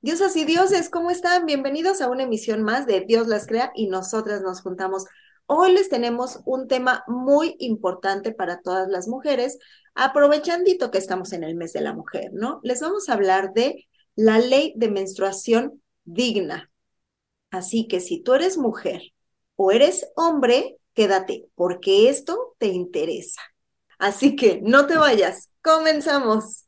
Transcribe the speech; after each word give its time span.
Diosas 0.00 0.36
y 0.36 0.44
dioses, 0.44 0.88
¿cómo 0.88 1.10
están? 1.10 1.46
Bienvenidos 1.46 2.00
a 2.00 2.08
una 2.08 2.22
emisión 2.22 2.62
más 2.62 2.86
de 2.86 3.00
Dios 3.02 3.26
las 3.26 3.46
crea 3.46 3.70
y 3.74 3.88
nosotras 3.88 4.40
nos 4.40 4.62
juntamos. 4.62 5.04
Hoy 5.46 5.72
les 5.72 5.88
tenemos 5.88 6.40
un 6.44 6.68
tema 6.68 7.04
muy 7.06 7.56
importante 7.58 8.32
para 8.32 8.60
todas 8.60 8.88
las 8.88 9.08
mujeres, 9.08 9.58
aprovechandito 9.94 10.90
que 10.90 10.98
estamos 10.98 11.32
en 11.32 11.44
el 11.44 11.54
mes 11.54 11.72
de 11.72 11.80
la 11.80 11.92
mujer, 11.92 12.30
¿no? 12.32 12.60
Les 12.62 12.80
vamos 12.80 13.08
a 13.08 13.14
hablar 13.14 13.52
de 13.52 13.88
la 14.14 14.38
ley 14.38 14.72
de 14.76 14.90
menstruación 14.90 15.82
digna. 16.04 16.70
Así 17.50 17.88
que 17.88 18.00
si 18.00 18.22
tú 18.22 18.34
eres 18.34 18.58
mujer 18.58 19.02
o 19.56 19.72
eres 19.72 20.06
hombre, 20.16 20.78
quédate, 20.94 21.46
porque 21.54 22.08
esto 22.08 22.54
te 22.58 22.68
interesa. 22.68 23.40
Así 23.98 24.36
que 24.36 24.60
no 24.62 24.86
te 24.86 24.96
vayas, 24.96 25.50
comenzamos. 25.62 26.64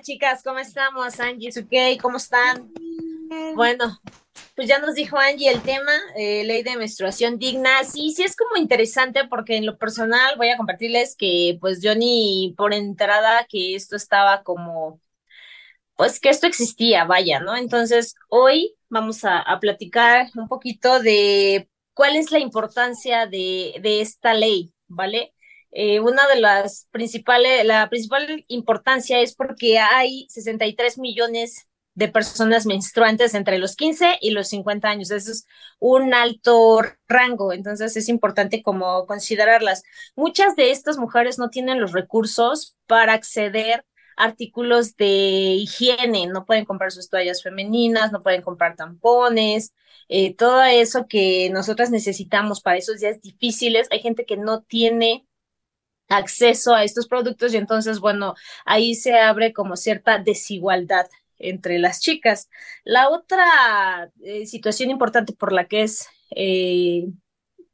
Chicas, 0.00 0.42
¿cómo 0.42 0.58
estamos? 0.58 1.20
Angie, 1.20 1.52
Sukey, 1.52 1.98
¿cómo 1.98 2.16
están? 2.16 2.72
Bueno, 3.54 4.00
pues 4.56 4.66
ya 4.66 4.80
nos 4.80 4.94
dijo 4.94 5.16
Angie 5.16 5.50
el 5.50 5.62
tema, 5.62 5.92
eh, 6.16 6.42
ley 6.44 6.64
de 6.64 6.76
menstruación 6.76 7.38
digna. 7.38 7.84
Sí, 7.84 8.12
sí 8.12 8.24
es 8.24 8.34
como 8.34 8.56
interesante 8.56 9.24
porque 9.28 9.56
en 9.56 9.66
lo 9.66 9.78
personal 9.78 10.34
voy 10.36 10.48
a 10.48 10.56
compartirles 10.56 11.14
que 11.16 11.58
pues 11.60 11.80
yo 11.80 11.94
ni 11.94 12.54
por 12.56 12.74
entrada 12.74 13.46
que 13.48 13.76
esto 13.76 13.94
estaba 13.94 14.42
como, 14.42 15.00
pues 15.94 16.18
que 16.18 16.30
esto 16.30 16.48
existía, 16.48 17.04
vaya, 17.04 17.38
¿no? 17.38 17.56
Entonces 17.56 18.16
hoy 18.28 18.74
vamos 18.88 19.24
a, 19.24 19.38
a 19.38 19.60
platicar 19.60 20.28
un 20.34 20.48
poquito 20.48 21.00
de 21.00 21.68
cuál 21.94 22.16
es 22.16 22.32
la 22.32 22.40
importancia 22.40 23.26
de, 23.26 23.76
de 23.80 24.00
esta 24.00 24.34
ley, 24.34 24.72
¿vale? 24.88 25.32
Eh, 25.72 26.00
una 26.00 26.26
de 26.28 26.40
las 26.40 26.86
principales, 26.90 27.64
la 27.64 27.88
principal 27.88 28.44
importancia 28.48 29.20
es 29.20 29.34
porque 29.34 29.78
hay 29.78 30.26
63 30.28 30.98
millones 30.98 31.66
de 31.94 32.08
personas 32.08 32.66
menstruantes 32.66 33.34
entre 33.34 33.58
los 33.58 33.76
15 33.76 34.18
y 34.20 34.30
los 34.30 34.48
50 34.48 34.88
años. 34.88 35.10
Eso 35.10 35.30
es 35.32 35.46
un 35.78 36.14
alto 36.14 36.80
rango, 37.08 37.52
entonces 37.52 37.96
es 37.96 38.08
importante 38.08 38.62
como 38.62 39.06
considerarlas. 39.06 39.82
Muchas 40.16 40.56
de 40.56 40.70
estas 40.70 40.98
mujeres 40.98 41.38
no 41.38 41.50
tienen 41.50 41.80
los 41.80 41.92
recursos 41.92 42.76
para 42.86 43.14
acceder 43.14 43.84
a 44.16 44.24
artículos 44.24 44.96
de 44.96 45.06
higiene, 45.06 46.26
no 46.26 46.44
pueden 46.44 46.66
comprar 46.66 46.92
sus 46.92 47.08
toallas 47.08 47.42
femeninas, 47.42 48.12
no 48.12 48.22
pueden 48.22 48.42
comprar 48.42 48.76
tampones, 48.76 49.72
eh, 50.08 50.34
todo 50.34 50.62
eso 50.62 51.06
que 51.08 51.48
nosotras 51.50 51.90
necesitamos 51.90 52.60
para 52.60 52.76
esos 52.76 53.00
días 53.00 53.20
difíciles. 53.22 53.88
Hay 53.90 54.00
gente 54.00 54.26
que 54.26 54.36
no 54.36 54.62
tiene 54.62 55.26
acceso 56.12 56.74
a 56.74 56.84
estos 56.84 57.08
productos 57.08 57.54
y 57.54 57.56
entonces, 57.56 58.00
bueno, 58.00 58.34
ahí 58.64 58.94
se 58.94 59.18
abre 59.18 59.52
como 59.52 59.76
cierta 59.76 60.18
desigualdad 60.18 61.06
entre 61.38 61.78
las 61.78 62.00
chicas. 62.00 62.48
La 62.84 63.08
otra 63.08 64.10
eh, 64.22 64.46
situación 64.46 64.90
importante 64.90 65.32
por 65.32 65.52
la 65.52 65.66
que 65.66 65.82
es 65.82 66.06
eh, 66.36 67.06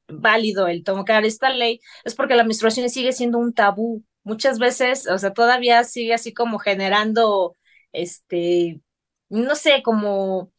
válido 0.08 0.66
el 0.68 0.84
tomar 0.84 1.24
esta 1.24 1.50
ley 1.50 1.80
es 2.04 2.14
porque 2.14 2.34
la 2.36 2.44
menstruación 2.44 2.88
sigue 2.90 3.12
siendo 3.12 3.38
un 3.38 3.52
tabú. 3.54 4.04
Muchas 4.24 4.58
veces, 4.58 5.08
o 5.08 5.18
sea, 5.18 5.32
todavía 5.32 5.84
sigue 5.84 6.14
así 6.14 6.32
como 6.34 6.58
generando, 6.58 7.54
este, 7.92 8.80
no 9.28 9.54
sé, 9.54 9.82
como, 9.82 10.52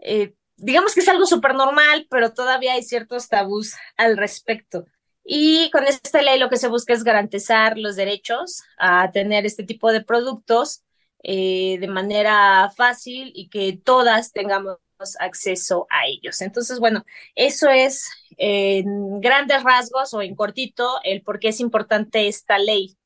eh, 0.00 0.34
digamos 0.56 0.94
que 0.94 1.00
es 1.00 1.08
algo 1.08 1.26
súper 1.26 1.54
normal, 1.54 2.06
pero 2.10 2.32
todavía 2.34 2.74
hay 2.74 2.82
ciertos 2.82 3.28
tabús 3.28 3.74
al 3.96 4.16
respecto. 4.16 4.86
Y 5.24 5.70
con 5.70 5.84
esta 5.84 6.22
ley 6.22 6.38
lo 6.38 6.48
que 6.48 6.56
se 6.56 6.68
busca 6.68 6.92
es 6.92 7.04
garantizar 7.04 7.78
los 7.78 7.96
derechos 7.96 8.62
a 8.78 9.10
tener 9.12 9.46
este 9.46 9.64
tipo 9.64 9.92
de 9.92 10.02
productos 10.02 10.82
eh, 11.22 11.78
de 11.80 11.88
manera 11.88 12.70
fácil 12.76 13.30
y 13.34 13.48
que 13.48 13.80
todas 13.84 14.32
tengamos 14.32 14.78
acceso 15.20 15.86
a 15.90 16.06
ellos. 16.06 16.40
Entonces, 16.40 16.78
bueno, 16.78 17.04
eso 17.34 17.68
es 17.68 18.08
en 18.36 19.20
grandes 19.20 19.62
rasgos 19.62 20.14
o 20.14 20.22
en 20.22 20.34
cortito 20.34 21.00
el 21.04 21.22
por 21.22 21.38
qué 21.38 21.48
es 21.48 21.60
importante 21.60 22.28
esta 22.28 22.58
ley 22.58 22.96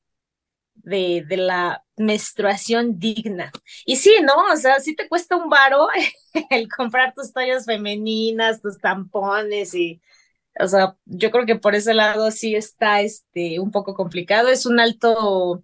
de, 0.75 1.25
la 1.37 1.83
menstruación 1.97 2.99
digna. 2.99 3.51
Y 3.85 3.97
sí, 3.97 4.15
¿no? 4.21 4.53
O 4.53 4.55
sea, 4.57 4.79
sí 4.79 4.95
te 4.95 5.07
cuesta 5.07 5.35
un 5.35 5.49
varo 5.49 5.87
el 6.49 6.69
comprar 6.69 7.13
tus 7.13 7.33
tallas 7.33 7.65
femeninas, 7.65 8.61
tus 8.61 8.77
tampones 8.77 9.73
y 9.73 10.01
o 10.59 10.67
sea, 10.67 10.97
yo 11.05 11.31
creo 11.31 11.45
que 11.45 11.55
por 11.55 11.75
ese 11.75 11.93
lado 11.93 12.31
sí 12.31 12.55
está 12.55 13.01
este, 13.01 13.59
un 13.59 13.71
poco 13.71 13.93
complicado. 13.93 14.49
Es 14.49 14.65
un 14.65 14.79
alto 14.79 15.63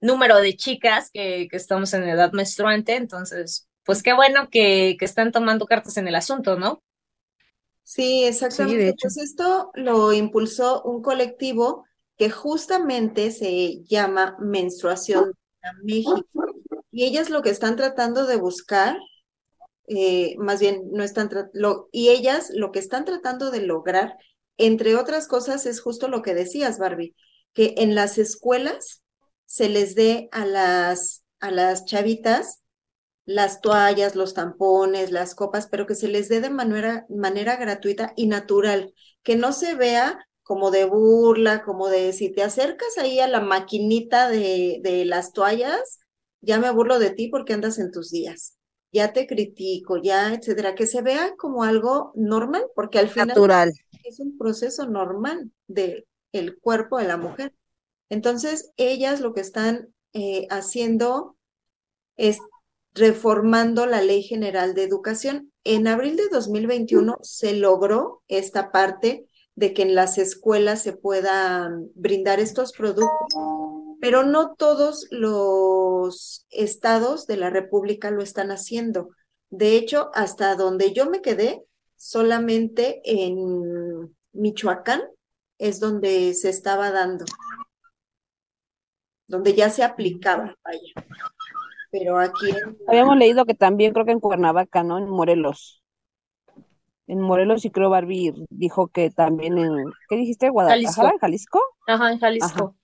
número 0.00 0.38
de 0.38 0.56
chicas 0.56 1.10
que, 1.12 1.48
que 1.50 1.56
estamos 1.56 1.94
en 1.94 2.04
edad 2.04 2.32
menstruante, 2.32 2.96
entonces, 2.96 3.68
pues 3.84 4.02
qué 4.02 4.12
bueno 4.12 4.48
que, 4.50 4.96
que 4.98 5.04
están 5.04 5.32
tomando 5.32 5.66
cartas 5.66 5.96
en 5.96 6.08
el 6.08 6.14
asunto, 6.14 6.58
¿no? 6.58 6.82
Sí, 7.84 8.24
exactamente. 8.24 8.94
Pues 9.00 9.16
esto 9.18 9.70
lo 9.74 10.12
impulsó 10.12 10.82
un 10.82 11.02
colectivo 11.02 11.84
que 12.16 12.30
justamente 12.30 13.30
se 13.30 13.82
llama 13.84 14.36
Menstruación 14.38 15.32
México. 15.82 16.24
Y 16.90 17.04
ellas 17.04 17.30
lo 17.30 17.42
que 17.42 17.50
están 17.50 17.76
tratando 17.76 18.26
de 18.26 18.36
buscar 18.36 18.98
eh, 19.88 20.34
más 20.38 20.60
bien 20.60 20.90
no 20.92 21.02
están, 21.04 21.30
lo, 21.52 21.88
y 21.92 22.08
ellas 22.10 22.50
lo 22.54 22.72
que 22.72 22.78
están 22.78 23.04
tratando 23.04 23.50
de 23.50 23.62
lograr, 23.62 24.16
entre 24.58 24.96
otras 24.96 25.28
cosas, 25.28 25.66
es 25.66 25.80
justo 25.80 26.08
lo 26.08 26.22
que 26.22 26.34
decías, 26.34 26.78
Barbie, 26.78 27.14
que 27.54 27.74
en 27.78 27.94
las 27.94 28.18
escuelas 28.18 29.02
se 29.46 29.68
les 29.68 29.94
dé 29.94 30.28
a 30.32 30.46
las, 30.46 31.24
a 31.40 31.50
las 31.50 31.84
chavitas 31.84 32.62
las 33.24 33.60
toallas, 33.60 34.16
los 34.16 34.34
tampones, 34.34 35.10
las 35.12 35.34
copas, 35.34 35.68
pero 35.68 35.86
que 35.86 35.94
se 35.94 36.08
les 36.08 36.28
dé 36.28 36.40
de 36.40 36.50
manera, 36.50 37.06
manera 37.08 37.56
gratuita 37.56 38.12
y 38.16 38.26
natural, 38.26 38.92
que 39.22 39.36
no 39.36 39.52
se 39.52 39.74
vea 39.74 40.26
como 40.42 40.70
de 40.70 40.84
burla, 40.86 41.62
como 41.62 41.88
de 41.88 42.12
si 42.12 42.32
te 42.32 42.42
acercas 42.42 42.98
ahí 42.98 43.20
a 43.20 43.28
la 43.28 43.40
maquinita 43.40 44.28
de, 44.28 44.80
de 44.82 45.04
las 45.04 45.32
toallas, 45.32 46.00
ya 46.40 46.58
me 46.58 46.70
burlo 46.70 46.98
de 46.98 47.10
ti 47.10 47.28
porque 47.28 47.52
andas 47.54 47.78
en 47.78 47.92
tus 47.92 48.10
días 48.10 48.56
ya 48.92 49.12
te 49.12 49.26
critico, 49.26 49.96
ya, 49.96 50.34
etcétera, 50.34 50.74
que 50.74 50.86
se 50.86 51.02
vea 51.02 51.34
como 51.36 51.64
algo 51.64 52.12
normal, 52.14 52.66
porque 52.74 52.98
al 52.98 53.08
final 53.08 53.28
Natural. 53.28 53.72
es 54.04 54.20
un 54.20 54.36
proceso 54.36 54.86
normal 54.86 55.50
del 55.66 56.06
el 56.32 56.58
cuerpo 56.58 56.98
de 56.98 57.04
la 57.04 57.16
mujer. 57.16 57.54
Entonces, 58.08 58.72
ellas 58.76 59.20
lo 59.20 59.34
que 59.34 59.40
están 59.40 59.88
eh, 60.12 60.46
haciendo 60.50 61.36
es 62.16 62.38
reformando 62.94 63.86
la 63.86 64.02
Ley 64.02 64.22
General 64.22 64.74
de 64.74 64.84
Educación. 64.84 65.52
En 65.64 65.86
abril 65.88 66.16
de 66.16 66.28
2021 66.28 67.18
se 67.22 67.54
logró 67.54 68.22
esta 68.28 68.70
parte 68.72 69.26
de 69.54 69.74
que 69.74 69.82
en 69.82 69.94
las 69.94 70.18
escuelas 70.18 70.82
se 70.82 70.94
puedan 70.94 71.90
brindar 71.94 72.40
estos 72.40 72.72
productos 72.72 73.10
pero 74.02 74.24
no 74.24 74.56
todos 74.56 75.06
los 75.12 76.44
estados 76.50 77.28
de 77.28 77.36
la 77.36 77.50
República 77.50 78.10
lo 78.10 78.20
están 78.20 78.50
haciendo. 78.50 79.10
De 79.48 79.76
hecho, 79.76 80.10
hasta 80.12 80.56
donde 80.56 80.92
yo 80.92 81.08
me 81.08 81.22
quedé, 81.22 81.62
solamente 81.94 83.00
en 83.04 84.12
Michoacán 84.32 85.02
es 85.56 85.78
donde 85.78 86.34
se 86.34 86.48
estaba 86.48 86.90
dando, 86.90 87.26
donde 89.28 89.54
ya 89.54 89.70
se 89.70 89.84
aplicaba, 89.84 90.56
vaya. 90.64 90.94
Pero 91.92 92.18
aquí... 92.18 92.50
Habíamos 92.88 93.16
leído 93.16 93.44
que 93.46 93.54
también 93.54 93.92
creo 93.92 94.04
que 94.04 94.10
en 94.10 94.18
Cuernavaca, 94.18 94.82
¿no? 94.82 94.98
En 94.98 95.08
Morelos. 95.08 95.80
En 97.06 97.20
Morelos 97.20 97.64
y 97.64 97.70
creo 97.70 97.90
Barbie 97.90 98.34
dijo 98.50 98.88
que 98.88 99.10
también 99.10 99.58
en, 99.58 99.84
¿qué 100.08 100.16
dijiste? 100.16 100.48
Guadalajara, 100.48 101.10
¿En 101.10 101.18
Jalisco? 101.18 101.60
Ajá, 101.86 102.10
en 102.10 102.18
Jalisco. 102.18 102.74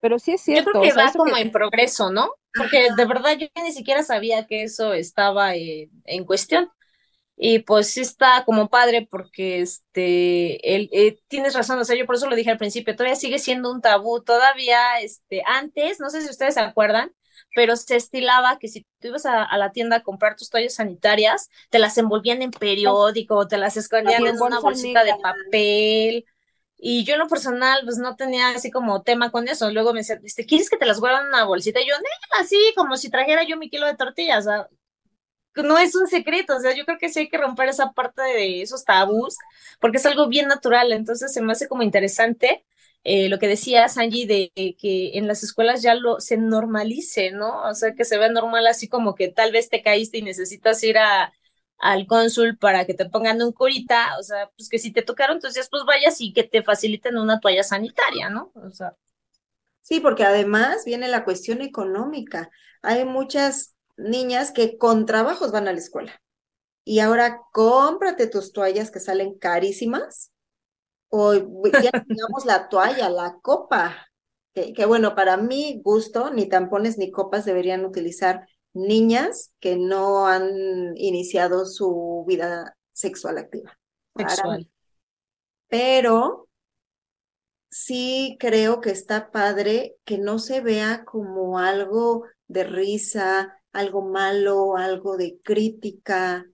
Pero 0.00 0.18
sí 0.18 0.32
es 0.32 0.40
cierto. 0.42 0.70
Yo 0.72 0.80
creo 0.80 0.94
que 0.94 1.00
va 1.00 1.12
como 1.12 1.36
en 1.36 1.50
progreso, 1.50 2.10
¿no? 2.10 2.32
Porque 2.54 2.88
de 2.96 3.04
verdad 3.04 3.36
yo 3.36 3.48
ni 3.62 3.72
siquiera 3.72 4.02
sabía 4.02 4.46
que 4.46 4.62
eso 4.62 4.94
estaba 4.94 5.54
en 5.54 6.24
cuestión. 6.24 6.70
Y 7.40 7.60
pues 7.60 7.90
sí 7.90 8.00
está 8.00 8.42
como 8.44 8.68
padre 8.68 9.06
porque 9.08 9.60
este, 9.60 10.74
él, 10.74 10.90
eh, 10.92 11.20
tienes 11.28 11.54
razón, 11.54 11.78
o 11.78 11.84
sea, 11.84 11.94
yo 11.94 12.04
por 12.04 12.16
eso 12.16 12.28
lo 12.28 12.34
dije 12.34 12.50
al 12.50 12.58
principio, 12.58 12.96
todavía 12.96 13.14
sigue 13.14 13.38
siendo 13.38 13.70
un 13.70 13.80
tabú, 13.80 14.20
todavía, 14.24 15.00
este, 15.00 15.42
antes, 15.46 16.00
no 16.00 16.10
sé 16.10 16.20
si 16.22 16.30
ustedes 16.30 16.54
se 16.54 16.60
acuerdan, 16.60 17.12
pero 17.54 17.76
se 17.76 17.94
estilaba 17.94 18.58
que 18.58 18.66
si 18.66 18.86
tú 19.00 19.08
ibas 19.08 19.24
a, 19.24 19.56
la 19.56 19.70
tienda 19.70 19.98
a 19.98 20.02
comprar 20.02 20.34
tus 20.34 20.50
toallas 20.50 20.74
sanitarias, 20.74 21.48
te 21.70 21.78
las 21.78 21.96
envolvían 21.96 22.42
en 22.42 22.50
periódico, 22.50 23.46
te 23.46 23.56
las 23.56 23.76
escondían 23.76 24.26
en 24.26 24.40
una 24.40 24.58
bolsita 24.58 25.04
de 25.04 25.14
papel. 25.22 26.24
Y 26.78 27.04
yo 27.04 27.14
en 27.14 27.20
lo 27.20 27.28
personal, 27.28 27.80
pues 27.84 27.98
no 27.98 28.16
tenía 28.16 28.50
así 28.50 28.70
como 28.70 29.02
tema 29.02 29.30
con 29.30 29.48
eso. 29.48 29.70
Luego 29.70 29.92
me 29.92 30.00
decía, 30.00 30.20
este, 30.24 30.46
¿quieres 30.46 30.70
que 30.70 30.76
te 30.76 30.86
las 30.86 31.00
guarden 31.00 31.22
en 31.22 31.28
una 31.28 31.44
bolsita? 31.44 31.80
Y 31.80 31.88
yo, 31.88 31.94
así 32.40 32.56
como 32.76 32.96
si 32.96 33.10
trajera 33.10 33.42
yo 33.44 33.56
mi 33.56 33.68
kilo 33.70 33.86
de 33.86 33.96
tortillas. 33.96 34.46
O 34.46 34.68
no 35.62 35.78
es 35.78 35.94
un 35.94 36.06
secreto, 36.06 36.56
o 36.56 36.60
sea, 36.60 36.74
yo 36.74 36.84
creo 36.84 36.98
que 36.98 37.08
sí 37.08 37.20
hay 37.20 37.28
que 37.28 37.38
romper 37.38 37.68
esa 37.68 37.92
parte 37.92 38.22
de 38.22 38.62
esos 38.62 38.84
tabús, 38.84 39.36
porque 39.80 39.98
es 39.98 40.06
algo 40.06 40.28
bien 40.28 40.48
natural, 40.48 40.92
entonces 40.92 41.32
se 41.32 41.42
me 41.42 41.52
hace 41.52 41.68
como 41.68 41.82
interesante 41.82 42.64
eh, 43.04 43.28
lo 43.28 43.38
que 43.38 43.48
decía 43.48 43.88
Sanji 43.88 44.26
de 44.26 44.52
que 44.78 45.12
en 45.18 45.26
las 45.28 45.42
escuelas 45.42 45.82
ya 45.82 45.94
lo 45.94 46.20
se 46.20 46.36
normalice, 46.36 47.30
¿no? 47.30 47.62
O 47.62 47.74
sea, 47.74 47.94
que 47.94 48.04
se 48.04 48.18
ve 48.18 48.28
normal 48.30 48.66
así 48.66 48.88
como 48.88 49.14
que 49.14 49.28
tal 49.28 49.52
vez 49.52 49.68
te 49.68 49.82
caíste 49.82 50.18
y 50.18 50.22
necesitas 50.22 50.82
ir 50.82 50.98
a, 50.98 51.32
al 51.78 52.06
cónsul 52.06 52.58
para 52.58 52.84
que 52.84 52.94
te 52.94 53.08
pongan 53.08 53.40
un 53.42 53.52
curita, 53.52 54.18
o 54.18 54.22
sea, 54.22 54.50
pues 54.56 54.68
que 54.68 54.78
si 54.78 54.92
te 54.92 55.02
tocaron, 55.02 55.36
entonces 55.36 55.68
pues 55.70 55.84
vayas 55.86 56.20
y 56.20 56.32
que 56.32 56.44
te 56.44 56.62
faciliten 56.62 57.16
una 57.16 57.40
toalla 57.40 57.62
sanitaria, 57.62 58.28
¿no? 58.30 58.52
O 58.54 58.70
sea. 58.70 58.96
Sí, 59.82 60.00
porque 60.00 60.24
además 60.24 60.84
viene 60.84 61.08
la 61.08 61.24
cuestión 61.24 61.62
económica. 61.62 62.50
Hay 62.82 63.04
muchas 63.04 63.74
niñas 63.96 64.50
que 64.50 64.76
con 64.76 65.06
trabajos 65.06 65.52
van 65.52 65.68
a 65.68 65.72
la 65.72 65.78
escuela. 65.78 66.20
Y 66.84 67.00
ahora 67.00 67.42
cómprate 67.52 68.26
tus 68.26 68.52
toallas 68.52 68.90
que 68.90 69.00
salen 69.00 69.38
carísimas. 69.38 70.32
O 71.08 71.34
ya 71.34 71.90
digamos 72.06 72.44
la 72.44 72.68
toalla, 72.68 73.08
la 73.08 73.38
copa. 73.40 74.08
Que, 74.52 74.72
que, 74.72 74.84
bueno, 74.84 75.14
para 75.14 75.36
mi 75.36 75.80
gusto, 75.82 76.30
ni 76.30 76.48
tampones 76.48 76.98
ni 76.98 77.10
copas 77.10 77.44
deberían 77.44 77.84
utilizar 77.84 78.46
niñas 78.78 79.52
que 79.60 79.76
no 79.76 80.26
han 80.26 80.96
iniciado 80.96 81.66
su 81.66 82.24
vida 82.26 82.76
sexual 82.92 83.38
activa. 83.38 83.78
Sexual. 84.16 84.70
Pero 85.68 86.48
sí 87.70 88.36
creo 88.40 88.80
que 88.80 88.90
está 88.90 89.30
padre 89.30 89.96
que 90.04 90.18
no 90.18 90.38
se 90.38 90.60
vea 90.60 91.04
como 91.04 91.58
algo 91.58 92.24
de 92.46 92.64
risa, 92.64 93.60
algo 93.72 94.02
malo, 94.02 94.76
algo 94.76 95.16
de 95.16 95.38
crítica, 95.42 96.46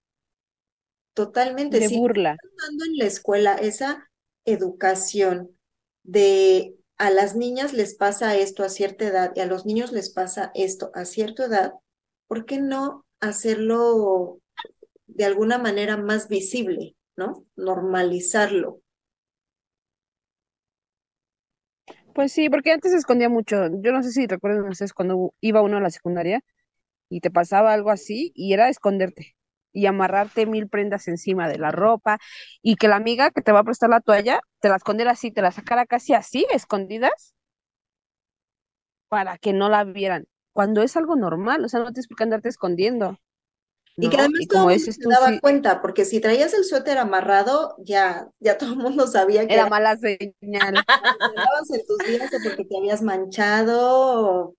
totalmente. 1.14 1.78
De 1.78 1.88
burla. 1.88 2.36
Dando 2.66 2.84
en 2.84 2.98
la 2.98 3.04
escuela 3.06 3.54
esa 3.54 4.10
educación 4.44 5.56
de 6.02 6.76
a 6.96 7.10
las 7.10 7.34
niñas 7.34 7.72
les 7.72 7.94
pasa 7.94 8.36
esto 8.36 8.62
a 8.62 8.68
cierta 8.68 9.06
edad 9.06 9.32
y 9.34 9.40
a 9.40 9.46
los 9.46 9.66
niños 9.66 9.92
les 9.92 10.10
pasa 10.10 10.52
esto 10.54 10.90
a 10.94 11.04
cierta 11.04 11.46
edad, 11.46 11.74
¿por 12.26 12.46
qué 12.46 12.60
no 12.60 13.04
hacerlo 13.20 14.38
de 15.06 15.24
alguna 15.24 15.58
manera 15.58 15.96
más 15.96 16.28
visible, 16.28 16.96
¿no? 17.16 17.46
Normalizarlo. 17.56 18.80
Pues 22.14 22.32
sí, 22.32 22.48
porque 22.48 22.72
antes 22.72 22.92
se 22.92 22.98
escondía 22.98 23.28
mucho. 23.28 23.68
Yo 23.82 23.92
no 23.92 24.02
sé 24.02 24.12
si 24.12 24.26
recuerdan 24.26 24.68
ustedes 24.68 24.92
cuando 24.92 25.34
iba 25.40 25.62
uno 25.62 25.78
a 25.78 25.80
la 25.80 25.90
secundaria, 25.90 26.40
y 27.08 27.20
te 27.20 27.30
pasaba 27.30 27.72
algo 27.72 27.90
así 27.90 28.32
y 28.34 28.52
era 28.54 28.68
esconderte 28.68 29.36
y 29.72 29.86
amarrarte 29.86 30.46
mil 30.46 30.68
prendas 30.68 31.08
encima 31.08 31.48
de 31.48 31.58
la 31.58 31.70
ropa 31.72 32.18
y 32.62 32.76
que 32.76 32.88
la 32.88 32.96
amiga 32.96 33.30
que 33.30 33.42
te 33.42 33.52
va 33.52 33.60
a 33.60 33.64
prestar 33.64 33.90
la 33.90 34.00
toalla 34.00 34.40
te 34.60 34.68
la 34.68 34.76
escondiera 34.76 35.12
así, 35.12 35.30
te 35.32 35.42
la 35.42 35.52
sacara 35.52 35.86
casi 35.86 36.14
así, 36.14 36.46
escondidas, 36.52 37.34
para 39.08 39.38
que 39.38 39.52
no 39.54 39.68
la 39.70 39.84
vieran. 39.84 40.26
Cuando 40.54 40.82
es 40.82 40.96
algo 40.96 41.16
normal, 41.16 41.64
o 41.64 41.68
sea, 41.68 41.80
no 41.80 41.92
te 41.92 42.00
explican 42.00 42.28
andarte 42.28 42.48
escondiendo. 42.48 43.18
Y 43.96 44.08
que 44.08 44.16
además 44.16 44.40
todo 44.48 44.70
el 44.70 44.80
mundo 44.80 45.08
daba 45.10 45.40
cuenta, 45.40 45.82
porque 45.82 46.04
si 46.04 46.20
traías 46.20 46.54
el 46.54 46.64
suéter 46.64 46.98
amarrado, 46.98 47.76
ya, 47.78 48.28
ya 48.40 48.56
todo 48.56 48.72
el 48.72 48.78
mundo 48.78 49.06
sabía 49.06 49.46
que 49.46 49.54
era, 49.54 49.68
mala 49.68 49.96
señal. 49.96 50.32
en 51.70 51.86
tus 51.86 51.98
días 52.06 52.30
porque 52.42 52.64
te 52.64 52.76
habías 52.76 53.02
manchado, 53.02 54.54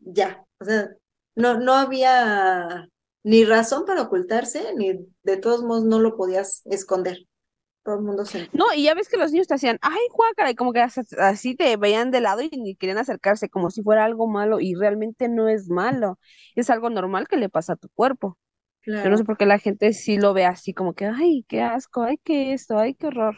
ya, 0.00 0.44
o 0.60 0.64
sea, 0.64 0.90
no, 1.34 1.58
no 1.58 1.74
había 1.74 2.88
ni 3.24 3.44
razón 3.44 3.84
para 3.84 4.02
ocultarse, 4.02 4.74
ni 4.74 5.06
de 5.24 5.36
todos 5.36 5.62
modos 5.62 5.84
no 5.84 5.98
lo 5.98 6.16
podías 6.16 6.62
esconder. 6.66 7.25
Todo 7.86 8.00
el 8.00 8.02
mundo 8.02 8.24
se... 8.24 8.50
No, 8.52 8.64
y 8.74 8.82
ya 8.82 8.94
ves 8.94 9.08
que 9.08 9.16
los 9.16 9.30
niños 9.30 9.46
te 9.46 9.54
hacían, 9.54 9.78
ay, 9.80 10.00
guácara, 10.12 10.50
y 10.50 10.56
como 10.56 10.72
que 10.72 10.80
así 10.80 11.54
te 11.54 11.76
veían 11.76 12.10
de 12.10 12.20
lado 12.20 12.42
y 12.42 12.50
ni 12.50 12.74
querían 12.74 12.98
acercarse, 12.98 13.48
como 13.48 13.70
si 13.70 13.84
fuera 13.84 14.04
algo 14.04 14.26
malo, 14.26 14.58
y 14.58 14.74
realmente 14.74 15.28
no 15.28 15.48
es 15.48 15.70
malo, 15.70 16.18
es 16.56 16.68
algo 16.68 16.90
normal 16.90 17.28
que 17.28 17.36
le 17.36 17.48
pasa 17.48 17.74
a 17.74 17.76
tu 17.76 17.88
cuerpo. 17.90 18.36
Yo 18.84 19.08
no 19.08 19.16
sé 19.16 19.24
por 19.24 19.36
qué 19.36 19.46
la 19.46 19.60
gente 19.60 19.92
sí 19.92 20.18
lo 20.18 20.34
ve 20.34 20.46
así, 20.46 20.74
como 20.74 20.94
que, 20.94 21.06
ay, 21.06 21.44
qué 21.48 21.62
asco, 21.62 22.02
ay, 22.02 22.18
qué 22.24 22.52
esto, 22.52 22.76
ay, 22.76 22.94
qué 22.94 23.06
horror. 23.06 23.36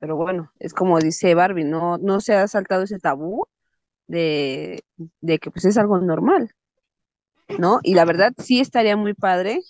Pero 0.00 0.16
bueno, 0.16 0.50
es 0.58 0.74
como 0.74 0.98
dice 0.98 1.34
Barbie, 1.34 1.64
no, 1.64 1.96
no 1.98 2.20
se 2.20 2.34
ha 2.34 2.48
saltado 2.48 2.82
ese 2.82 2.98
tabú 2.98 3.46
de, 4.08 4.82
de 5.20 5.38
que 5.38 5.52
pues 5.52 5.64
es 5.64 5.78
algo 5.78 6.00
normal. 6.00 6.52
¿no? 7.56 7.80
Y 7.82 7.94
la 7.94 8.04
verdad 8.04 8.32
sí 8.38 8.60
estaría 8.60 8.96
muy 8.96 9.14
padre 9.14 9.60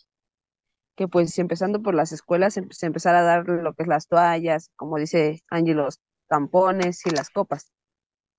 que 0.98 1.06
pues 1.06 1.38
empezando 1.38 1.80
por 1.80 1.94
las 1.94 2.10
escuelas 2.10 2.54
se 2.70 2.86
empezara 2.86 3.20
a 3.20 3.22
dar 3.22 3.48
lo 3.48 3.72
que 3.72 3.84
es 3.84 3.88
las 3.88 4.08
toallas, 4.08 4.72
como 4.74 4.98
dice 4.98 5.44
Angie, 5.48 5.74
los 5.74 6.00
tampones 6.26 7.06
y 7.06 7.10
las 7.10 7.30
copas. 7.30 7.70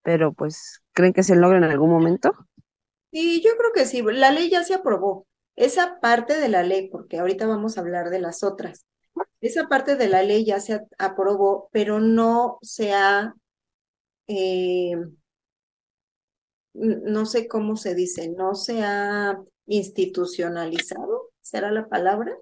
Pero 0.04 0.34
pues, 0.34 0.82
¿creen 0.92 1.14
que 1.14 1.24
se 1.24 1.38
logra 1.38 1.58
en 1.58 1.64
algún 1.64 1.90
momento? 1.90 2.34
Sí, 3.12 3.42
yo 3.42 3.52
creo 3.58 3.72
que 3.74 3.86
sí. 3.86 4.02
La 4.02 4.32
ley 4.32 4.50
ya 4.50 4.64
se 4.66 4.74
aprobó. 4.74 5.26
Esa 5.56 6.02
parte 6.02 6.38
de 6.38 6.50
la 6.50 6.64
ley, 6.64 6.90
porque 6.90 7.20
ahorita 7.20 7.48
vamos 7.48 7.78
a 7.78 7.82
hablar 7.82 8.10
de 8.10 8.20
las 8.20 8.44
otras. 8.44 8.86
Esa 9.40 9.68
parte 9.68 9.96
de 9.96 10.10
la 10.10 10.22
ley 10.22 10.46
ya 10.46 10.60
se 10.60 10.82
aprobó, 10.98 11.70
pero 11.72 12.02
no 12.02 12.60
se 12.62 12.94
ha 12.94 13.34
eh, 14.28 14.96
no 16.74 17.26
sé 17.26 17.48
cómo 17.48 17.78
se 17.78 17.96
dice, 17.96 18.30
no 18.30 18.54
se 18.56 18.84
ha 18.84 19.42
institucionalizado, 19.66 21.30
será 21.42 21.72
la 21.72 21.88
palabra. 21.88 22.38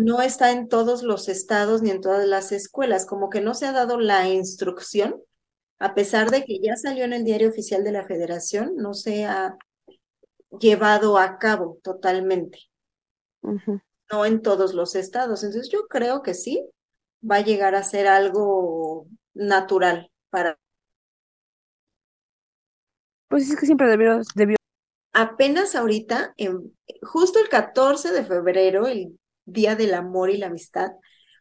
No 0.00 0.22
está 0.22 0.52
en 0.52 0.68
todos 0.68 1.02
los 1.02 1.28
estados 1.28 1.82
ni 1.82 1.90
en 1.90 2.00
todas 2.00 2.26
las 2.26 2.52
escuelas, 2.52 3.06
como 3.06 3.30
que 3.30 3.40
no 3.40 3.54
se 3.54 3.66
ha 3.66 3.72
dado 3.72 3.98
la 3.98 4.28
instrucción, 4.28 5.22
a 5.78 5.94
pesar 5.94 6.30
de 6.30 6.44
que 6.44 6.58
ya 6.60 6.76
salió 6.76 7.04
en 7.04 7.12
el 7.12 7.24
diario 7.24 7.48
oficial 7.48 7.84
de 7.84 7.92
la 7.92 8.04
federación, 8.04 8.76
no 8.76 8.94
se 8.94 9.24
ha 9.24 9.56
llevado 10.58 11.18
a 11.18 11.38
cabo 11.38 11.78
totalmente. 11.82 12.58
No 14.10 14.24
en 14.24 14.42
todos 14.42 14.74
los 14.74 14.94
estados. 14.94 15.44
Entonces 15.44 15.70
yo 15.70 15.86
creo 15.86 16.22
que 16.22 16.34
sí, 16.34 16.68
va 17.28 17.36
a 17.36 17.44
llegar 17.44 17.74
a 17.74 17.82
ser 17.82 18.06
algo 18.06 19.06
natural 19.34 20.10
para 20.30 20.58
pues 23.28 23.50
es 23.50 23.56
que 23.56 23.66
siempre 23.66 23.88
debió, 23.88 24.20
debió. 24.34 24.56
Apenas 25.12 25.74
ahorita, 25.74 26.34
en, 26.36 26.76
justo 27.02 27.40
el 27.40 27.48
14 27.48 28.12
de 28.12 28.24
febrero, 28.24 28.86
el 28.86 29.18
Día 29.46 29.74
del 29.74 29.94
Amor 29.94 30.30
y 30.30 30.36
la 30.36 30.48
Amistad, 30.48 30.92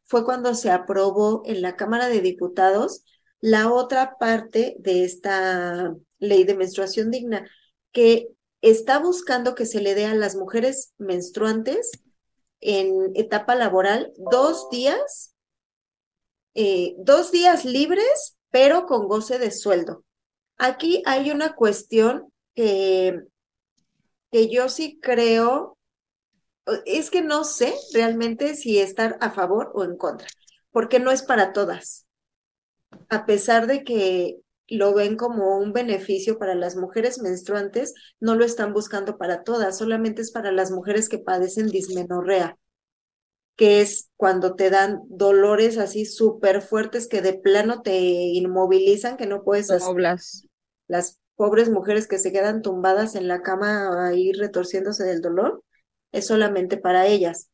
fue 0.06 0.24
cuando 0.24 0.56
se 0.56 0.72
aprobó 0.72 1.42
en 1.46 1.62
la 1.62 1.76
Cámara 1.76 2.08
de 2.08 2.22
Diputados 2.22 3.04
la 3.42 3.72
otra 3.72 4.18
parte 4.18 4.76
de 4.80 5.04
esta 5.04 5.94
ley 6.20 6.44
de 6.46 6.56
menstruación 6.56 7.12
digna, 7.12 7.50
que 7.92 8.30
está 8.62 9.00
buscando 9.00 9.54
que 9.56 9.66
se 9.66 9.82
le 9.82 9.96
dé 9.96 10.06
a 10.06 10.16
las 10.16 10.36
mujeres 10.36 10.94
menstruantes 10.98 11.92
en 12.62 13.12
etapa 13.16 13.56
laboral 13.56 14.12
dos 14.18 14.70
días, 14.72 15.36
eh, 16.56 16.96
dos 16.98 17.32
días 17.32 17.66
libres, 17.66 18.38
pero 18.50 18.86
con 18.86 19.08
goce 19.08 19.38
de 19.38 19.52
sueldo. 19.52 20.04
Aquí 20.58 21.04
hay 21.06 21.32
una 21.32 21.54
cuestión 21.56 22.32
que, 22.56 23.20
que 24.32 24.50
yo 24.50 24.70
sí 24.70 25.00
creo, 25.02 25.75
es 26.86 27.10
que 27.12 27.22
no 27.22 27.44
sé 27.44 27.74
realmente 27.94 28.56
si 28.56 28.80
estar 28.80 29.18
a 29.22 29.32
favor 29.32 29.72
o 29.74 29.84
en 29.84 29.98
contra, 29.98 30.28
porque 30.72 31.00
no 31.00 31.12
es 31.12 31.22
para 31.22 31.54
todas. 31.54 32.06
A 33.10 33.26
pesar 33.26 33.68
de 33.68 33.84
que 33.84 34.38
lo 34.68 34.94
ven 34.94 35.16
como 35.16 35.58
un 35.58 35.74
beneficio 35.74 36.40
para 36.40 36.56
las 36.56 36.76
mujeres 36.76 37.22
menstruantes, 37.22 37.94
no 38.20 38.36
lo 38.36 38.46
están 38.46 38.74
buscando 38.74 39.18
para 39.18 39.44
todas, 39.44 39.78
solamente 39.78 40.22
es 40.22 40.32
para 40.32 40.52
las 40.52 40.72
mujeres 40.72 41.08
que 41.08 41.20
padecen 41.20 41.68
dismenorrea, 41.68 42.58
que 43.56 43.82
es 43.82 44.10
cuando 44.18 44.56
te 44.56 44.70
dan 44.70 45.02
dolores 45.08 45.78
así 45.78 46.06
súper 46.06 46.62
fuertes 46.62 47.08
que 47.08 47.22
de 47.22 47.34
plano 47.34 47.82
te 47.82 47.98
inmovilizan, 48.00 49.18
que 49.18 49.28
no 49.28 49.44
puedes 49.44 49.70
hacer 49.70 49.96
las 50.88 51.20
pobres 51.36 51.70
mujeres 51.70 52.08
que 52.08 52.18
se 52.18 52.32
quedan 52.32 52.62
tumbadas 52.62 53.16
en 53.16 53.28
la 53.28 53.42
cama 53.42 54.08
ahí 54.08 54.32
retorciéndose 54.32 55.04
del 55.04 55.22
dolor, 55.22 55.64
es 56.16 56.28
solamente 56.28 56.78
para 56.78 57.08
ellas. 57.08 57.50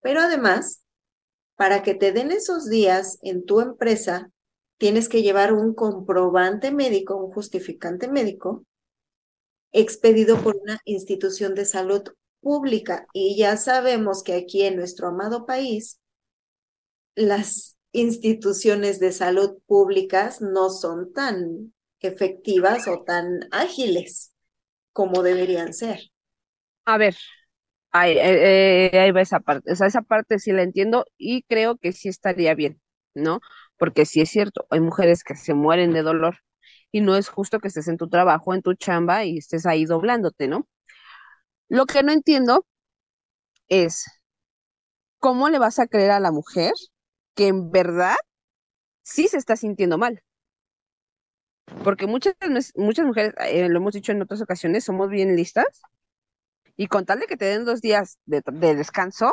Pero 0.00 0.20
además, 0.20 0.82
para 1.56 1.82
que 1.82 1.94
te 1.94 2.12
den 2.12 2.30
esos 2.30 2.68
días 2.68 3.18
en 3.22 3.44
tu 3.44 3.60
empresa, 3.60 4.30
tienes 4.78 5.08
que 5.08 5.22
llevar 5.22 5.52
un 5.52 5.74
comprobante 5.74 6.72
médico, 6.72 7.16
un 7.16 7.32
justificante 7.32 8.08
médico, 8.08 8.64
expedido 9.72 10.42
por 10.42 10.56
una 10.56 10.80
institución 10.84 11.54
de 11.54 11.64
salud 11.64 12.02
pública. 12.40 13.06
Y 13.12 13.36
ya 13.36 13.56
sabemos 13.56 14.22
que 14.22 14.34
aquí 14.34 14.62
en 14.62 14.76
nuestro 14.76 15.08
amado 15.08 15.46
país, 15.46 16.00
las 17.14 17.78
instituciones 17.92 18.98
de 18.98 19.12
salud 19.12 19.58
públicas 19.66 20.40
no 20.40 20.70
son 20.70 21.12
tan 21.12 21.72
efectivas 22.00 22.88
o 22.88 23.04
tan 23.04 23.48
ágiles 23.50 24.32
como 24.92 25.22
deberían 25.22 25.72
ser. 25.72 26.10
A 26.84 26.98
ver, 26.98 27.16
ahí, 27.92 28.12
eh, 28.18 28.90
eh, 28.94 28.98
ahí 29.00 29.10
va 29.12 29.20
esa 29.22 29.40
parte, 29.40 29.72
o 29.72 29.76
sea, 29.76 29.86
esa 29.86 30.02
parte 30.02 30.38
sí 30.38 30.52
la 30.52 30.62
entiendo 30.62 31.06
y 31.18 31.42
creo 31.44 31.76
que 31.76 31.92
sí 31.92 32.08
estaría 32.08 32.54
bien, 32.54 32.80
¿no? 33.14 33.40
Porque 33.78 34.06
sí 34.06 34.20
es 34.20 34.30
cierto, 34.30 34.66
hay 34.70 34.80
mujeres 34.80 35.24
que 35.24 35.36
se 35.36 35.54
mueren 35.54 35.92
de 35.92 36.02
dolor 36.02 36.38
y 36.92 37.00
no 37.00 37.16
es 37.16 37.28
justo 37.28 37.60
que 37.60 37.68
estés 37.68 37.88
en 37.88 37.98
tu 37.98 38.08
trabajo, 38.08 38.54
en 38.54 38.62
tu 38.62 38.74
chamba 38.74 39.24
y 39.24 39.38
estés 39.38 39.66
ahí 39.66 39.84
doblándote, 39.84 40.48
¿no? 40.48 40.66
Lo 41.68 41.86
que 41.86 42.04
no 42.04 42.12
entiendo 42.12 42.64
es 43.68 44.04
cómo 45.18 45.48
le 45.48 45.58
vas 45.58 45.78
a 45.78 45.86
creer 45.86 46.10
a 46.10 46.20
la 46.20 46.32
mujer 46.32 46.72
que 47.34 47.48
en 47.48 47.70
verdad 47.70 48.16
sí 49.02 49.28
se 49.28 49.38
está 49.38 49.56
sintiendo 49.56 49.98
mal. 49.98 50.22
Porque 51.84 52.06
muchas, 52.06 52.34
muchas 52.76 53.06
mujeres, 53.06 53.34
eh, 53.40 53.68
lo 53.68 53.78
hemos 53.78 53.94
dicho 53.94 54.12
en 54.12 54.22
otras 54.22 54.40
ocasiones, 54.42 54.84
somos 54.84 55.08
bien 55.10 55.36
listas 55.36 55.66
y 56.76 56.86
con 56.86 57.04
tal 57.04 57.20
de 57.20 57.26
que 57.26 57.36
te 57.36 57.44
den 57.46 57.64
dos 57.64 57.80
días 57.80 58.18
de, 58.26 58.42
descanso, 58.74 59.32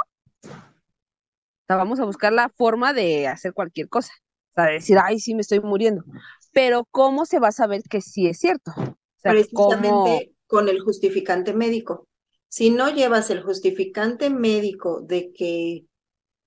vamos 1.68 2.00
a 2.00 2.06
buscar 2.06 2.34
la 2.34 2.50
forma 2.50 2.94
de 2.94 3.28
hacer 3.28 3.54
cualquier 3.54 3.90
cosa. 3.90 4.14
O 4.52 4.62
sea, 4.62 4.66
decir, 4.66 4.98
ay, 5.02 5.20
sí, 5.20 5.36
me 5.36 5.42
estoy 5.42 5.60
muriendo. 5.60 6.04
Pero 6.52 6.86
¿cómo 6.92 7.26
se 7.26 7.40
va 7.40 7.50
a 7.50 7.54
saber 7.54 7.84
que 7.84 8.02
sí 8.02 8.28
es 8.28 8.40
cierto? 8.40 8.74
Precisamente 9.22 10.34
con 10.48 10.68
el 10.68 10.80
justificante 10.80 11.54
médico. 11.54 12.08
Si 12.48 12.72
no 12.72 12.90
llevas 12.90 13.30
el 13.30 13.44
justificante 13.44 14.32
médico 14.32 15.02
de 15.02 15.32
que 15.32 15.86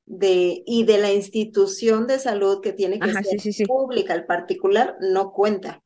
de, 0.04 0.62
y 0.66 0.84
de 0.84 0.98
la 0.98 1.12
institución 1.12 2.08
de 2.08 2.18
salud 2.18 2.60
que 2.60 2.72
tiene 2.72 2.98
que 2.98 3.12
ser 3.12 3.66
pública, 3.66 4.14
el 4.14 4.26
particular, 4.26 4.96
no 5.00 5.32
cuenta. 5.32 5.80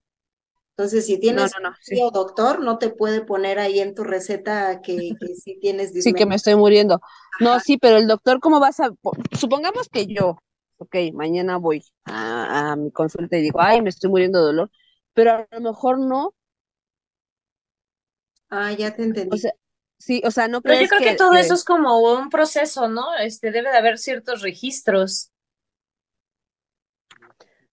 Entonces, 0.78 1.06
si 1.06 1.18
tienes 1.18 1.52
un 1.56 2.12
doctor, 2.12 2.61
no 2.61 2.76
te 2.76 2.90
puede 2.90 3.23
poner 3.23 3.59
ahí 3.59 3.80
en 3.80 3.95
tu 3.95 4.04
receta 4.04 4.83
que, 4.83 5.12
que 5.18 5.35
sí 5.35 5.59
tienes 5.59 5.92
Sí, 6.02 6.12
que 6.12 6.26
me 6.26 6.35
estoy 6.35 6.54
muriendo. 6.54 7.00
No, 7.40 7.59
sí, 7.61 7.78
pero 7.78 7.97
el 7.97 8.06
doctor, 8.06 8.40
¿cómo 8.40 8.61
vas 8.61 8.80
a...? 8.80 8.90
Supongamos 9.38 9.88
que 9.88 10.06
yo, 10.06 10.37
ok, 10.76 10.97
mañana 11.14 11.56
voy 11.56 11.83
a, 12.04 12.73
a 12.73 12.76
mi 12.76 12.90
consulta 12.90 13.38
y 13.38 13.42
digo, 13.42 13.59
ay, 13.59 13.80
me 13.80 13.88
estoy 13.88 14.11
muriendo 14.11 14.38
de 14.38 14.47
dolor, 14.47 14.71
pero 15.14 15.33
a 15.33 15.47
lo 15.50 15.61
mejor 15.62 15.99
no. 15.99 16.35
Ah, 18.50 18.71
ya 18.73 18.95
te 18.95 19.02
entendí. 19.02 19.40
Sí, 19.99 20.21
o 20.26 20.30
sea, 20.30 20.47
no 20.47 20.61
Pero 20.61 20.78
yo 20.78 20.88
creo 20.88 21.00
que, 21.00 21.16
todo 21.16 21.33
eso 21.37 21.54
es 21.54 21.64
como 21.64 22.00
un 22.00 22.28
proceso, 22.28 22.87
¿no? 22.87 23.16
Este, 23.16 23.50
debe 23.50 23.71
de 23.71 23.78
haber 23.78 23.97
ciertos 23.97 24.42
registros. 24.42 25.30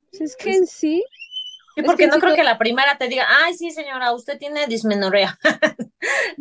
Pues 0.09 0.21
es 0.21 0.35
que 0.37 0.55
en 0.55 0.65
sí. 0.65 1.03
Sí, 1.75 1.81
porque 1.83 2.07
no 2.07 2.19
creo 2.19 2.35
que 2.35 2.43
la 2.43 2.57
primera 2.57 2.97
te 2.97 3.07
diga, 3.07 3.25
ay, 3.27 3.55
sí, 3.55 3.71
señora, 3.71 4.13
usted 4.13 4.37
tiene 4.37 4.67
dismenorea. 4.67 5.39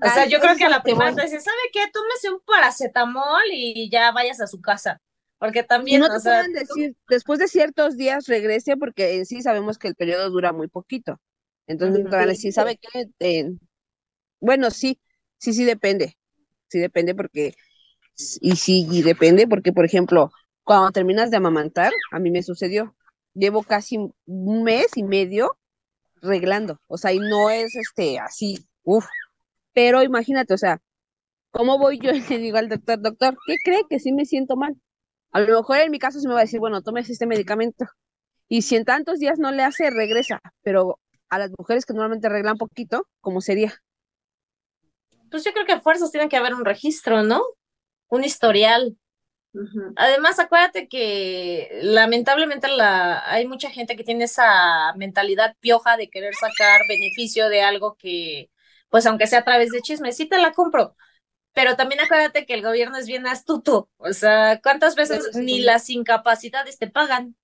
o 0.03 0.09
sea, 0.11 0.27
yo 0.27 0.41
creo 0.41 0.57
que 0.57 0.65
a 0.65 0.69
la 0.69 0.83
primera 0.83 1.15
te 1.15 1.23
dice, 1.23 1.41
¿sabe 1.41 1.57
qué? 1.73 1.81
Tómese 1.93 2.31
un 2.31 2.41
paracetamol 2.45 3.45
y 3.51 3.91
ya 3.91 4.13
vayas 4.13 4.41
a 4.41 4.47
su 4.47 4.61
casa. 4.61 5.01
Porque 5.39 5.63
también. 5.63 6.01
no 6.01 6.09
te 6.09 6.21
pueden 6.23 6.53
decir, 6.53 6.97
después 7.09 7.39
de 7.39 7.49
ciertos 7.49 7.97
días 7.97 8.27
regrese, 8.27 8.77
porque 8.77 9.17
en 9.17 9.27
sí 9.27 9.43
sabemos 9.43 9.79
que 9.79 9.89
el 9.89 9.97
periodo 9.97 10.31
dura 10.31 10.53
muy 10.53 10.69
poquito. 10.69 11.19
Entonces, 11.67 12.05
van 12.05 12.23
a 12.23 12.27
decir, 12.27 12.53
¿sabe 12.53 12.79
qué? 12.79 13.53
bueno, 14.41 14.71
sí, 14.71 15.01
Sí, 15.43 15.53
sí 15.53 15.65
depende. 15.65 16.17
Sí 16.69 16.79
depende 16.79 17.17
porque, 17.17 17.55
y 18.41 18.55
sí, 18.55 18.87
y 18.89 19.03
depende 19.03 19.49
porque, 19.49 19.73
por 19.73 19.85
ejemplo, 19.85 20.31
cuando 20.63 20.93
terminas 20.93 21.33
de 21.33 21.37
amamantar, 21.39 21.93
a 22.13 22.21
mí 22.21 22.31
me 22.31 22.45
sucedió. 22.45 22.95
Llevo 23.35 23.63
casi 23.63 23.99
un 24.27 24.63
mes 24.63 24.89
y 24.97 25.03
medio 25.03 25.57
reglando. 26.21 26.81
O 26.87 26.99
sea, 26.99 27.13
y 27.13 27.19
no 27.19 27.51
es 27.51 27.75
este 27.75 28.19
así, 28.19 28.67
uff. 28.85 29.07
Pero 29.73 30.03
imagínate, 30.03 30.55
o 30.55 30.59
sea, 30.59 30.81
¿cómo 31.51 31.79
voy 31.79 31.99
yo 31.99 32.13
y 32.13 32.21
le 32.29 32.39
digo 32.39 32.59
al 32.59 32.69
doctor, 32.69 33.01
doctor, 33.01 33.37
¿qué 33.47 33.57
cree 33.65 33.83
que 33.89 33.99
sí 34.01 34.13
me 34.13 34.25
siento 34.25 34.57
mal? 34.57 34.77
A 35.33 35.41
lo 35.41 35.59
mejor 35.59 35.79
en 35.79 35.91
mi 35.91 35.99
caso 35.99 36.21
se 36.21 36.29
me 36.29 36.35
va 36.35 36.41
a 36.41 36.45
decir, 36.45 36.61
bueno, 36.61 36.83
tome 36.83 37.01
este 37.01 37.27
medicamento. 37.27 37.87
Y 38.49 38.63
si 38.63 38.77
en 38.77 38.85
tantos 38.85 39.19
días 39.19 39.39
no 39.39 39.51
le 39.51 39.63
hace, 39.63 39.91
regresa. 39.91 40.41
Pero 40.63 40.99
a 41.31 41.39
las 41.39 41.51
mujeres 41.59 41.87
que 41.87 41.95
normalmente 41.95 42.27
arreglan 42.27 42.59
poquito, 42.59 43.07
¿cómo 43.21 43.41
sería? 43.41 43.75
pues 45.33 45.45
yo 45.45 45.53
creo 45.53 45.65
que 45.65 45.73
a 45.73 45.81
fuerzas 45.81 46.13
tiene 46.13 46.29
que 46.29 46.37
haber 46.37 46.55
un 46.55 46.65
registro, 46.65 47.25
¿no? 47.25 47.43
Un 48.09 48.23
historial. 48.23 48.97
Además, 49.97 50.39
acuérdate 50.39 50.89
que 50.89 51.69
lamentablemente 51.83 52.69
la, 52.69 53.23
hay 53.31 53.47
mucha 53.47 53.71
gente 53.71 53.97
que 53.97 54.05
tiene 54.05 54.25
esa 54.25 54.95
mentalidad 54.97 55.57
pioja 55.61 55.97
de 55.97 56.09
querer 56.09 56.35
sacar 56.35 56.81
beneficio 56.89 57.49
de 57.49 57.63
algo 57.63 57.97
que, 57.97 58.51
pues 58.89 59.07
aunque 59.07 59.27
sea 59.27 59.41
a 59.41 59.45
través 59.45 59.71
de 59.71 59.83
chismes, 59.83 60.17
sí 60.17 60.27
te 60.27 60.39
la 60.39 60.53
compro. 60.53 60.97
Pero 61.53 61.77
también 61.77 62.01
acuérdate 62.01 62.47
que 62.47 62.55
el 62.55 62.63
gobierno 62.63 62.97
es 62.97 63.07
bien 63.07 63.27
astuto. 63.27 63.91
O 63.99 64.13
sea, 64.13 64.61
¿cuántas 64.63 64.95
veces 64.95 65.37
ni 65.37 65.61
las 65.61 65.91
incapacidades 65.91 66.79
te 66.79 66.89
pagan? 66.89 67.37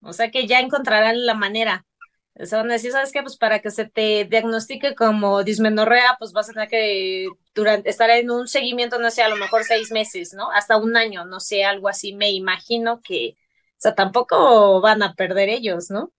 O 0.00 0.12
sea 0.12 0.30
que 0.30 0.46
ya 0.46 0.60
encontrarán 0.60 1.26
la 1.26 1.34
manera. 1.34 1.86
O 2.34 2.46
sea, 2.46 2.58
van 2.58 2.70
a 2.70 2.74
decir, 2.74 2.92
¿sabes 2.92 3.12
qué? 3.12 3.22
Pues 3.22 3.36
para 3.36 3.60
que 3.60 3.70
se 3.70 3.84
te 3.86 4.24
diagnostique 4.24 4.94
como 4.94 5.44
dismenorrea, 5.44 6.16
pues 6.18 6.32
vas 6.32 6.48
a 6.48 6.52
tener 6.54 6.68
que 6.68 7.28
durante, 7.54 7.90
estar 7.90 8.10
en 8.10 8.30
un 8.30 8.48
seguimiento, 8.48 8.98
no 8.98 9.10
sé, 9.10 9.22
a 9.22 9.28
lo 9.28 9.36
mejor 9.36 9.64
seis 9.64 9.90
meses, 9.90 10.34
¿no? 10.34 10.50
Hasta 10.50 10.76
un 10.76 10.96
año, 10.96 11.24
no 11.24 11.40
sé, 11.40 11.64
algo 11.64 11.88
así. 11.88 12.14
Me 12.14 12.30
imagino 12.30 13.00
que, 13.02 13.36
o 13.36 13.78
sea, 13.78 13.94
tampoco 13.94 14.80
van 14.80 15.02
a 15.02 15.14
perder 15.14 15.48
ellos, 15.48 15.90
¿no? 15.90 16.12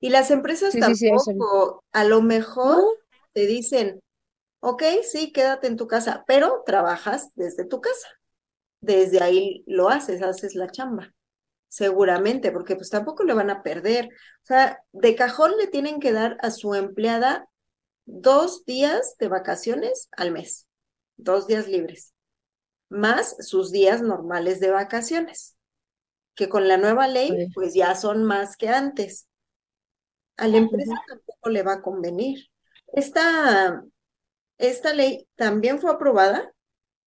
Y 0.00 0.10
las 0.10 0.30
empresas 0.30 0.74
tampoco, 0.78 1.82
a 1.92 2.04
lo 2.04 2.20
mejor 2.20 2.82
te 3.32 3.46
dicen, 3.46 4.00
ok, 4.60 4.82
sí, 5.02 5.32
quédate 5.32 5.66
en 5.66 5.76
tu 5.76 5.86
casa, 5.86 6.24
pero 6.26 6.62
trabajas 6.66 7.30
desde 7.34 7.64
tu 7.64 7.80
casa. 7.80 8.08
Desde 8.80 9.22
ahí 9.22 9.64
lo 9.66 9.88
haces, 9.88 10.22
haces 10.22 10.54
la 10.54 10.68
chamba 10.68 11.14
seguramente, 11.74 12.52
porque 12.52 12.76
pues 12.76 12.88
tampoco 12.88 13.24
le 13.24 13.34
van 13.34 13.50
a 13.50 13.64
perder. 13.64 14.06
O 14.06 14.46
sea, 14.46 14.78
de 14.92 15.16
cajón 15.16 15.56
le 15.58 15.66
tienen 15.66 15.98
que 15.98 16.12
dar 16.12 16.36
a 16.40 16.52
su 16.52 16.72
empleada 16.74 17.48
dos 18.06 18.64
días 18.64 19.16
de 19.18 19.28
vacaciones 19.28 20.08
al 20.12 20.30
mes, 20.30 20.66
dos 21.16 21.46
días 21.46 21.68
libres, 21.68 22.12
más 22.88 23.36
sus 23.40 23.72
días 23.72 24.02
normales 24.02 24.60
de 24.60 24.70
vacaciones, 24.70 25.56
que 26.34 26.48
con 26.48 26.68
la 26.68 26.76
nueva 26.76 27.08
ley 27.08 27.48
pues 27.54 27.74
ya 27.74 27.94
son 27.94 28.24
más 28.24 28.56
que 28.56 28.68
antes. 28.68 29.28
A 30.36 30.48
la 30.48 30.58
empresa 30.58 30.94
tampoco 31.06 31.50
le 31.50 31.62
va 31.62 31.74
a 31.74 31.82
convenir. 31.82 32.48
Esta, 32.92 33.82
esta 34.58 34.92
ley 34.92 35.28
también 35.36 35.80
fue 35.80 35.92
aprobada, 35.92 36.52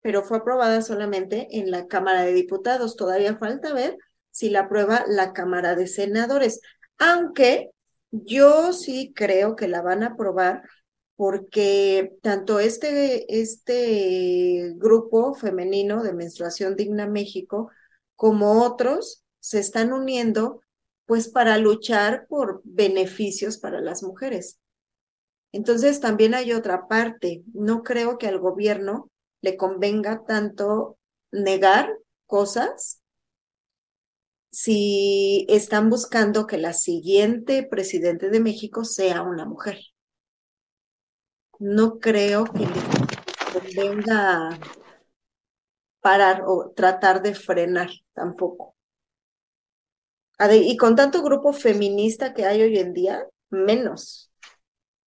pero 0.01 0.23
fue 0.23 0.37
aprobada 0.37 0.81
solamente 0.81 1.47
en 1.51 1.71
la 1.71 1.87
Cámara 1.87 2.23
de 2.23 2.33
Diputados. 2.33 2.95
Todavía 2.95 3.37
falta 3.37 3.73
ver 3.73 3.97
si 4.31 4.49
la 4.49 4.61
aprueba 4.61 5.03
la 5.07 5.33
Cámara 5.33 5.75
de 5.75 5.87
Senadores, 5.87 6.61
aunque 6.97 7.71
yo 8.11 8.71
sí 8.71 9.13
creo 9.15 9.55
que 9.55 9.67
la 9.67 9.81
van 9.81 10.03
a 10.03 10.07
aprobar 10.07 10.63
porque 11.17 12.15
tanto 12.21 12.59
este, 12.59 13.41
este 13.41 14.73
grupo 14.75 15.33
femenino 15.33 16.03
de 16.03 16.13
Menstruación 16.13 16.75
Digna 16.75 17.07
México 17.07 17.71
como 18.15 18.63
otros 18.63 19.23
se 19.39 19.59
están 19.59 19.91
uniendo 19.91 20.61
pues 21.05 21.27
para 21.27 21.57
luchar 21.57 22.27
por 22.27 22.61
beneficios 22.63 23.57
para 23.57 23.81
las 23.81 24.03
mujeres. 24.03 24.59
Entonces 25.51 25.99
también 25.99 26.35
hay 26.35 26.53
otra 26.53 26.87
parte. 26.87 27.43
No 27.53 27.81
creo 27.81 28.17
que 28.17 28.27
al 28.27 28.39
gobierno 28.39 29.09
le 29.41 29.57
convenga 29.57 30.23
tanto 30.23 30.99
negar 31.31 31.89
cosas 32.27 33.01
si 34.51 35.47
están 35.49 35.89
buscando 35.89 36.45
que 36.45 36.57
la 36.57 36.73
siguiente 36.73 37.63
presidente 37.63 38.29
de 38.29 38.39
México 38.39 38.83
sea 38.85 39.23
una 39.23 39.45
mujer. 39.45 39.77
No 41.59 41.99
creo 41.99 42.45
que 42.45 42.65
les 42.65 43.35
convenga 43.53 44.57
parar 46.05 46.37
o 46.51 46.71
tratar 46.79 47.21
de 47.21 47.33
frenar 47.35 47.89
tampoco. 48.13 48.75
Y 50.51 50.77
con 50.77 50.95
tanto 50.95 51.23
grupo 51.23 51.51
feminista 51.53 52.33
que 52.33 52.45
hay 52.45 52.61
hoy 52.61 52.77
en 52.77 52.93
día, 52.93 53.25
menos. 53.49 54.31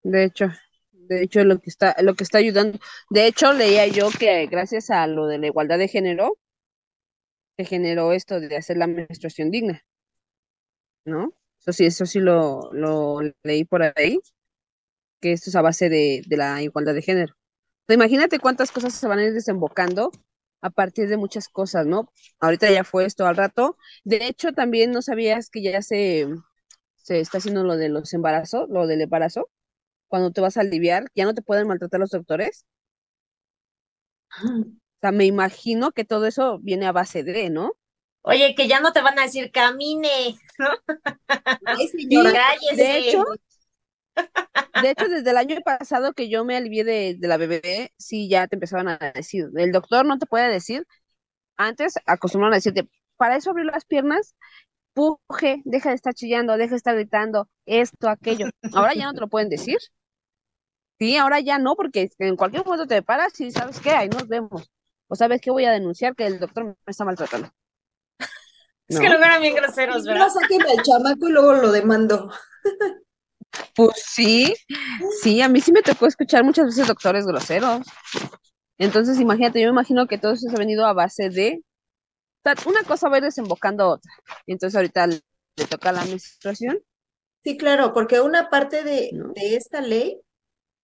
De 0.02 0.24
hecho, 0.24 0.48
de 0.92 1.22
hecho 1.22 1.42
lo 1.44 1.58
que 1.58 1.70
está, 1.70 1.96
lo 2.02 2.14
que 2.14 2.24
está 2.24 2.36
ayudando. 2.36 2.78
De 3.08 3.26
hecho, 3.26 3.52
leía 3.54 3.86
yo 3.86 4.10
que 4.10 4.46
gracias 4.46 4.90
a 4.90 5.06
lo 5.06 5.26
de 5.26 5.38
la 5.38 5.46
igualdad 5.46 5.78
de 5.78 5.88
género, 5.88 6.36
que 7.56 7.64
generó 7.64 8.12
esto 8.12 8.40
de 8.40 8.56
hacer 8.56 8.76
la 8.76 8.88
menstruación 8.88 9.52
digna, 9.52 9.84
¿no? 11.04 11.32
Eso 11.60 11.72
sí, 11.72 11.86
eso 11.86 12.06
sí 12.06 12.20
lo, 12.20 12.70
lo 12.72 13.20
leí 13.42 13.64
por 13.64 13.82
ahí, 13.82 14.18
que 15.20 15.32
esto 15.32 15.50
es 15.50 15.56
a 15.56 15.62
base 15.62 15.88
de, 15.88 16.22
de 16.26 16.36
la 16.36 16.62
igualdad 16.62 16.94
de 16.94 17.02
género. 17.02 17.34
imagínate 17.88 18.38
cuántas 18.38 18.72
cosas 18.72 18.94
se 18.94 19.08
van 19.08 19.18
a 19.20 19.24
ir 19.24 19.34
desembocando 19.34 20.10
a 20.62 20.70
partir 20.70 21.08
de 21.08 21.16
muchas 21.16 21.48
cosas, 21.48 21.86
¿no? 21.86 22.12
Ahorita 22.40 22.70
ya 22.70 22.84
fue 22.84 23.06
esto 23.06 23.26
al 23.26 23.36
rato. 23.36 23.76
De 24.04 24.26
hecho, 24.26 24.52
también 24.52 24.90
no 24.92 25.02
sabías 25.02 25.50
que 25.50 25.62
ya 25.62 25.82
se, 25.82 26.28
se 26.96 27.20
está 27.20 27.38
haciendo 27.38 27.64
lo 27.64 27.76
de 27.76 27.88
los 27.88 28.12
embarazos, 28.14 28.68
lo 28.68 28.86
del 28.86 29.00
embarazo. 29.00 29.50
Cuando 30.08 30.32
te 30.32 30.40
vas 30.40 30.56
a 30.56 30.62
aliviar, 30.62 31.06
ya 31.14 31.24
no 31.24 31.34
te 31.34 31.42
pueden 31.42 31.68
maltratar 31.68 32.00
los 32.00 32.10
doctores. 32.10 32.66
O 34.42 35.00
sea, 35.00 35.12
me 35.12 35.24
imagino 35.24 35.92
que 35.92 36.04
todo 36.04 36.26
eso 36.26 36.58
viene 36.58 36.86
a 36.86 36.92
base 36.92 37.24
de, 37.24 37.48
¿no? 37.50 37.72
Oye, 38.22 38.54
que 38.54 38.68
ya 38.68 38.80
no 38.80 38.92
te 38.92 39.00
van 39.00 39.18
a 39.18 39.22
decir 39.22 39.50
camine, 39.50 40.38
¿no? 40.58 40.68
de 42.76 42.98
hecho, 42.98 43.24
de 44.82 44.90
hecho, 44.90 45.08
desde 45.08 45.30
el 45.30 45.36
año 45.36 45.56
pasado 45.64 46.12
que 46.12 46.28
yo 46.28 46.44
me 46.44 46.56
alivié 46.56 46.84
de, 46.84 47.16
la 47.20 47.36
bebé, 47.36 47.92
sí, 47.96 48.28
ya 48.28 48.46
te 48.46 48.56
empezaban 48.56 48.88
a 48.88 48.98
decir, 49.14 49.48
el 49.56 49.72
doctor 49.72 50.06
no 50.06 50.18
te 50.18 50.26
puede 50.26 50.48
decir, 50.48 50.86
antes 51.56 51.94
acostumbraron 52.06 52.54
a 52.54 52.56
decirte, 52.56 52.88
para 53.16 53.36
eso 53.36 53.50
abrir 53.50 53.66
las 53.66 53.84
piernas, 53.84 54.34
puje, 54.94 55.62
deja 55.64 55.90
de 55.90 55.96
estar 55.96 56.14
chillando, 56.14 56.56
deja 56.56 56.70
de 56.70 56.76
estar 56.76 56.94
gritando, 56.94 57.48
esto, 57.66 58.08
aquello. 58.08 58.48
Ahora 58.72 58.94
ya 58.94 59.06
no 59.06 59.14
te 59.14 59.20
lo 59.20 59.28
pueden 59.28 59.48
decir. 59.48 59.78
Sí, 60.98 61.16
ahora 61.16 61.40
ya 61.40 61.58
no, 61.58 61.76
porque 61.76 62.10
en 62.18 62.36
cualquier 62.36 62.64
momento 62.64 62.86
te 62.86 63.02
paras 63.02 63.38
y 63.40 63.50
sabes 63.50 63.80
qué, 63.80 63.90
ahí 63.90 64.08
nos 64.08 64.28
vemos. 64.28 64.70
O 65.08 65.16
sabes 65.16 65.40
que 65.40 65.50
voy 65.50 65.64
a 65.64 65.72
denunciar 65.72 66.14
que 66.14 66.26
el 66.26 66.38
doctor 66.38 66.64
me 66.64 66.74
está 66.86 67.04
maltratando. 67.04 67.50
Es 68.86 68.98
que 68.98 69.08
lo 69.08 69.16
eran 69.16 69.40
bien 69.40 69.54
groseros, 69.54 70.04
¿verdad? 70.04 70.26
No 70.26 70.30
saquen 70.30 70.62
al 70.62 70.82
chamaco 70.82 71.28
y 71.28 71.32
luego 71.32 71.52
lo 71.54 71.72
demando. 71.72 72.30
Pues 73.74 74.02
sí, 74.04 74.54
sí, 75.22 75.40
a 75.42 75.48
mí 75.48 75.60
sí 75.60 75.72
me 75.72 75.82
tocó 75.82 76.06
escuchar 76.06 76.44
muchas 76.44 76.66
veces 76.66 76.88
doctores 76.88 77.26
groseros. 77.26 77.86
Entonces, 78.78 79.20
imagínate, 79.20 79.60
yo 79.60 79.66
me 79.66 79.72
imagino 79.72 80.06
que 80.06 80.18
todo 80.18 80.32
eso 80.32 80.48
se 80.48 80.54
ha 80.54 80.58
venido 80.58 80.86
a 80.86 80.92
base 80.92 81.30
de. 81.30 81.62
Una 82.66 82.82
cosa 82.84 83.08
va 83.08 83.16
a 83.16 83.18
ir 83.18 83.24
desembocando 83.24 83.84
a 83.84 83.88
otra. 83.94 84.10
Entonces, 84.46 84.76
ahorita 84.76 85.06
le, 85.06 85.20
toca 85.68 85.92
la 85.92 86.04
menstruación. 86.04 86.80
Sí, 87.42 87.56
claro, 87.56 87.92
porque 87.92 88.20
una 88.20 88.48
parte 88.50 88.82
de, 88.82 89.10
de 89.12 89.56
esta 89.56 89.80
ley 89.80 90.20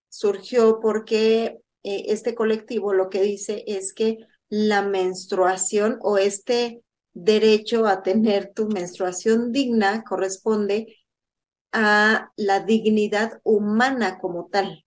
surgió 0.08 0.80
porque 0.80 1.60
eh, 1.82 2.04
este 2.08 2.34
colectivo 2.34 2.92
lo 2.92 3.08
que 3.10 3.22
dice 3.22 3.64
es 3.66 3.92
que 3.92 4.18
la 4.48 4.82
menstruación 4.82 5.98
o 6.02 6.18
este 6.18 6.82
derecho 7.14 7.86
a 7.86 8.02
tener 8.02 8.52
tu 8.54 8.68
menstruación 8.68 9.52
digna 9.52 10.02
corresponde 10.02 10.96
a 11.72 12.30
la 12.36 12.60
dignidad 12.60 13.40
humana 13.44 14.18
como 14.18 14.48
tal. 14.48 14.84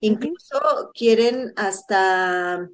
Incluso 0.00 0.90
quieren 0.94 1.52
hasta 1.56 2.68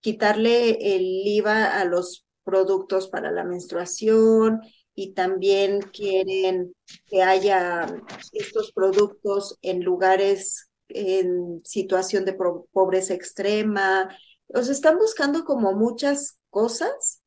quitarle 0.00 0.96
el 0.96 1.02
IVA 1.26 1.80
a 1.80 1.84
los 1.84 2.24
productos 2.42 3.08
para 3.08 3.30
la 3.30 3.44
menstruación 3.44 4.60
y 4.94 5.12
también 5.12 5.80
quieren 5.80 6.74
que 7.06 7.22
haya 7.22 7.86
estos 8.32 8.72
productos 8.72 9.58
en 9.62 9.82
lugares 9.82 10.70
en 10.88 11.60
situación 11.64 12.24
de 12.24 12.36
pobreza 12.72 13.14
extrema. 13.14 14.08
O 14.48 14.62
sea, 14.62 14.72
están 14.72 14.98
buscando 14.98 15.44
como 15.44 15.72
muchas 15.72 16.38
cosas 16.50 17.22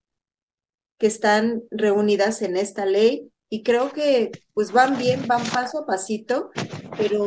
que 0.98 1.08
están 1.08 1.64
reunidas 1.70 2.42
en 2.42 2.58
esta 2.58 2.86
ley 2.86 3.32
y 3.50 3.64
creo 3.64 3.92
que 3.92 4.32
pues 4.54 4.72
van 4.72 4.98
bien, 4.98 5.26
van 5.28 5.44
paso 5.50 5.80
a 5.80 5.86
pasito, 5.86 6.52
pero 6.98 7.26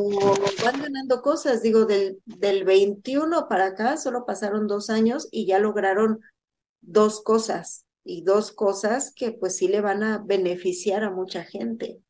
van 0.62 0.82
ganando 0.82 1.22
cosas. 1.22 1.62
Digo, 1.62 1.86
del, 1.86 2.20
del 2.26 2.64
21 2.64 3.48
para 3.48 3.66
acá 3.66 3.96
solo 3.96 4.26
pasaron 4.26 4.66
dos 4.66 4.90
años 4.90 5.28
y 5.30 5.46
ya 5.46 5.58
lograron 5.58 6.20
dos 6.82 7.22
cosas 7.22 7.86
y 8.04 8.22
dos 8.22 8.52
cosas 8.52 9.12
que 9.14 9.32
pues 9.32 9.56
sí 9.56 9.68
le 9.68 9.80
van 9.80 10.02
a 10.02 10.18
beneficiar 10.18 11.04
a 11.04 11.10
mucha 11.10 11.44
gente. 11.44 12.00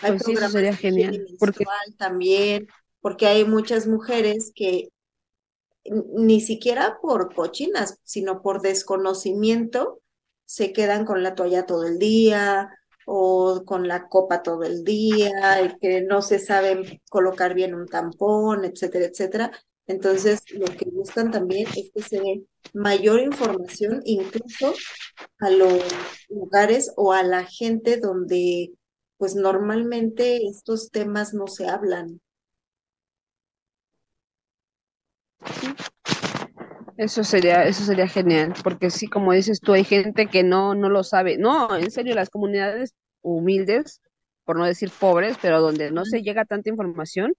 Hay 0.00 0.12
pues 0.12 0.24
sí, 0.24 0.36
sería 0.36 0.74
genial. 0.74 1.24
Porque 1.38 1.64
también, 1.96 2.66
porque 3.00 3.26
hay 3.26 3.44
muchas 3.44 3.86
mujeres 3.86 4.50
que 4.54 4.88
ni 5.84 6.40
siquiera 6.40 6.98
por 7.00 7.34
cochinas, 7.34 7.98
sino 8.04 8.42
por 8.42 8.62
desconocimiento, 8.62 10.00
se 10.44 10.72
quedan 10.72 11.04
con 11.04 11.22
la 11.22 11.34
toalla 11.34 11.66
todo 11.66 11.86
el 11.86 11.98
día 11.98 12.70
o 13.06 13.64
con 13.64 13.88
la 13.88 14.08
copa 14.08 14.42
todo 14.42 14.62
el 14.64 14.84
día, 14.84 15.30
que 15.80 16.02
no 16.02 16.22
se 16.22 16.38
saben 16.38 17.00
colocar 17.10 17.54
bien 17.54 17.74
un 17.74 17.86
tampón, 17.86 18.64
etcétera, 18.64 19.06
etcétera. 19.06 19.52
Entonces, 19.86 20.42
lo 20.52 20.66
que 20.66 20.88
buscan 20.90 21.30
también 21.30 21.66
es 21.76 21.90
que 21.92 22.02
se 22.02 22.20
dé 22.20 22.44
mayor 22.72 23.20
información 23.20 24.02
incluso 24.04 24.74
a 25.40 25.50
los 25.50 25.82
lugares 26.28 26.92
o 26.96 27.12
a 27.12 27.22
la 27.22 27.44
gente 27.44 27.96
donde 27.96 28.72
pues 29.16 29.34
normalmente 29.34 30.46
estos 30.46 30.90
temas 30.90 31.34
no 31.34 31.46
se 31.46 31.68
hablan. 31.68 32.20
Eso 36.96 37.24
sería, 37.24 37.64
eso 37.64 37.84
sería 37.84 38.06
genial, 38.06 38.54
porque 38.62 38.90
sí, 38.90 39.08
como 39.08 39.32
dices 39.32 39.60
tú, 39.60 39.72
hay 39.72 39.84
gente 39.84 40.26
que 40.26 40.42
no, 40.42 40.74
no 40.74 40.88
lo 40.88 41.02
sabe. 41.02 41.38
No, 41.38 41.74
en 41.76 41.90
serio, 41.90 42.14
las 42.14 42.30
comunidades 42.30 42.94
humildes, 43.22 44.00
por 44.44 44.56
no 44.56 44.64
decir 44.64 44.90
pobres, 45.00 45.36
pero 45.40 45.60
donde 45.60 45.90
no 45.90 46.04
se 46.04 46.22
llega 46.22 46.44
tanta 46.44 46.70
información, 46.70 47.34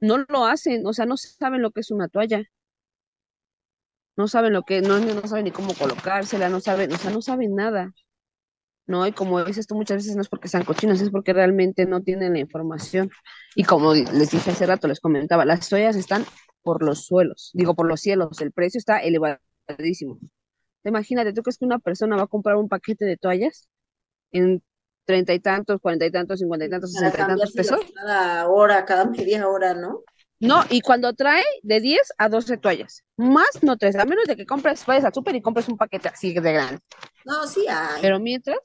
no 0.00 0.24
lo 0.28 0.46
hacen, 0.46 0.86
o 0.86 0.92
sea, 0.92 1.06
no 1.06 1.16
saben 1.16 1.62
lo 1.62 1.70
que 1.70 1.80
es 1.80 1.90
una 1.90 2.08
toalla. 2.08 2.42
No 4.16 4.28
saben 4.28 4.52
lo 4.52 4.62
que, 4.62 4.82
no, 4.82 4.98
no 4.98 5.26
saben 5.26 5.44
ni 5.44 5.52
cómo 5.52 5.74
colocársela, 5.74 6.48
no 6.48 6.60
saben, 6.60 6.92
o 6.92 6.96
sea, 6.96 7.10
no 7.10 7.22
saben 7.22 7.54
nada. 7.54 7.92
¿No? 8.86 9.06
Y 9.06 9.12
como 9.12 9.42
dices 9.44 9.66
tú, 9.66 9.74
muchas 9.74 9.98
veces 9.98 10.16
no 10.16 10.22
es 10.22 10.28
porque 10.28 10.48
sean 10.48 10.64
cochinos, 10.64 11.00
es 11.00 11.10
porque 11.10 11.32
realmente 11.32 11.86
no 11.86 12.02
tienen 12.02 12.32
la 12.34 12.40
información. 12.40 13.10
Y 13.54 13.64
como 13.64 13.94
les 13.94 14.30
dije 14.30 14.50
hace 14.50 14.66
rato, 14.66 14.88
les 14.88 15.00
comentaba, 15.00 15.44
las 15.44 15.68
toallas 15.68 15.96
están 15.96 16.24
por 16.62 16.82
los 16.82 17.04
suelos, 17.04 17.50
digo 17.54 17.74
por 17.74 17.86
los 17.86 18.00
cielos, 18.00 18.40
el 18.40 18.52
precio 18.52 18.78
está 18.78 18.98
elevadísimo. 18.98 20.18
Imagínate, 20.84 21.32
¿tú 21.32 21.42
crees 21.42 21.58
que 21.58 21.64
una 21.64 21.78
persona 21.78 22.16
va 22.16 22.22
a 22.22 22.26
comprar 22.26 22.56
un 22.56 22.68
paquete 22.68 23.04
de 23.04 23.16
toallas 23.16 23.68
en 24.32 24.62
treinta 25.04 25.32
y 25.32 25.40
tantos, 25.40 25.80
cuarenta 25.80 26.06
y 26.06 26.10
tantos, 26.10 26.40
cincuenta 26.40 26.66
y 26.66 26.70
tantos, 26.70 26.92
sesenta 26.92 27.22
y 27.22 27.26
tantos 27.26 27.52
pesos? 27.52 27.80
Cada 27.94 28.48
hora, 28.48 28.84
cada 28.84 29.04
media 29.04 29.48
hora, 29.48 29.74
¿no? 29.74 30.02
No, 30.42 30.64
y 30.70 30.80
cuando 30.80 31.12
trae 31.12 31.44
de 31.62 31.80
10 31.80 32.14
a 32.18 32.28
12 32.28 32.56
toallas, 32.56 33.04
más 33.16 33.62
no 33.62 33.76
tres, 33.76 33.94
a 33.94 34.04
menos 34.04 34.24
de 34.26 34.34
que 34.34 34.44
compres, 34.44 34.84
vayas 34.84 35.04
al 35.04 35.14
súper 35.14 35.36
y 35.36 35.40
compres 35.40 35.68
un 35.68 35.76
paquete 35.76 36.08
así 36.08 36.34
de 36.34 36.52
grande. 36.52 36.80
No, 37.24 37.46
sí 37.46 37.64
hay. 37.68 38.02
Pero 38.02 38.18
mientras, 38.18 38.58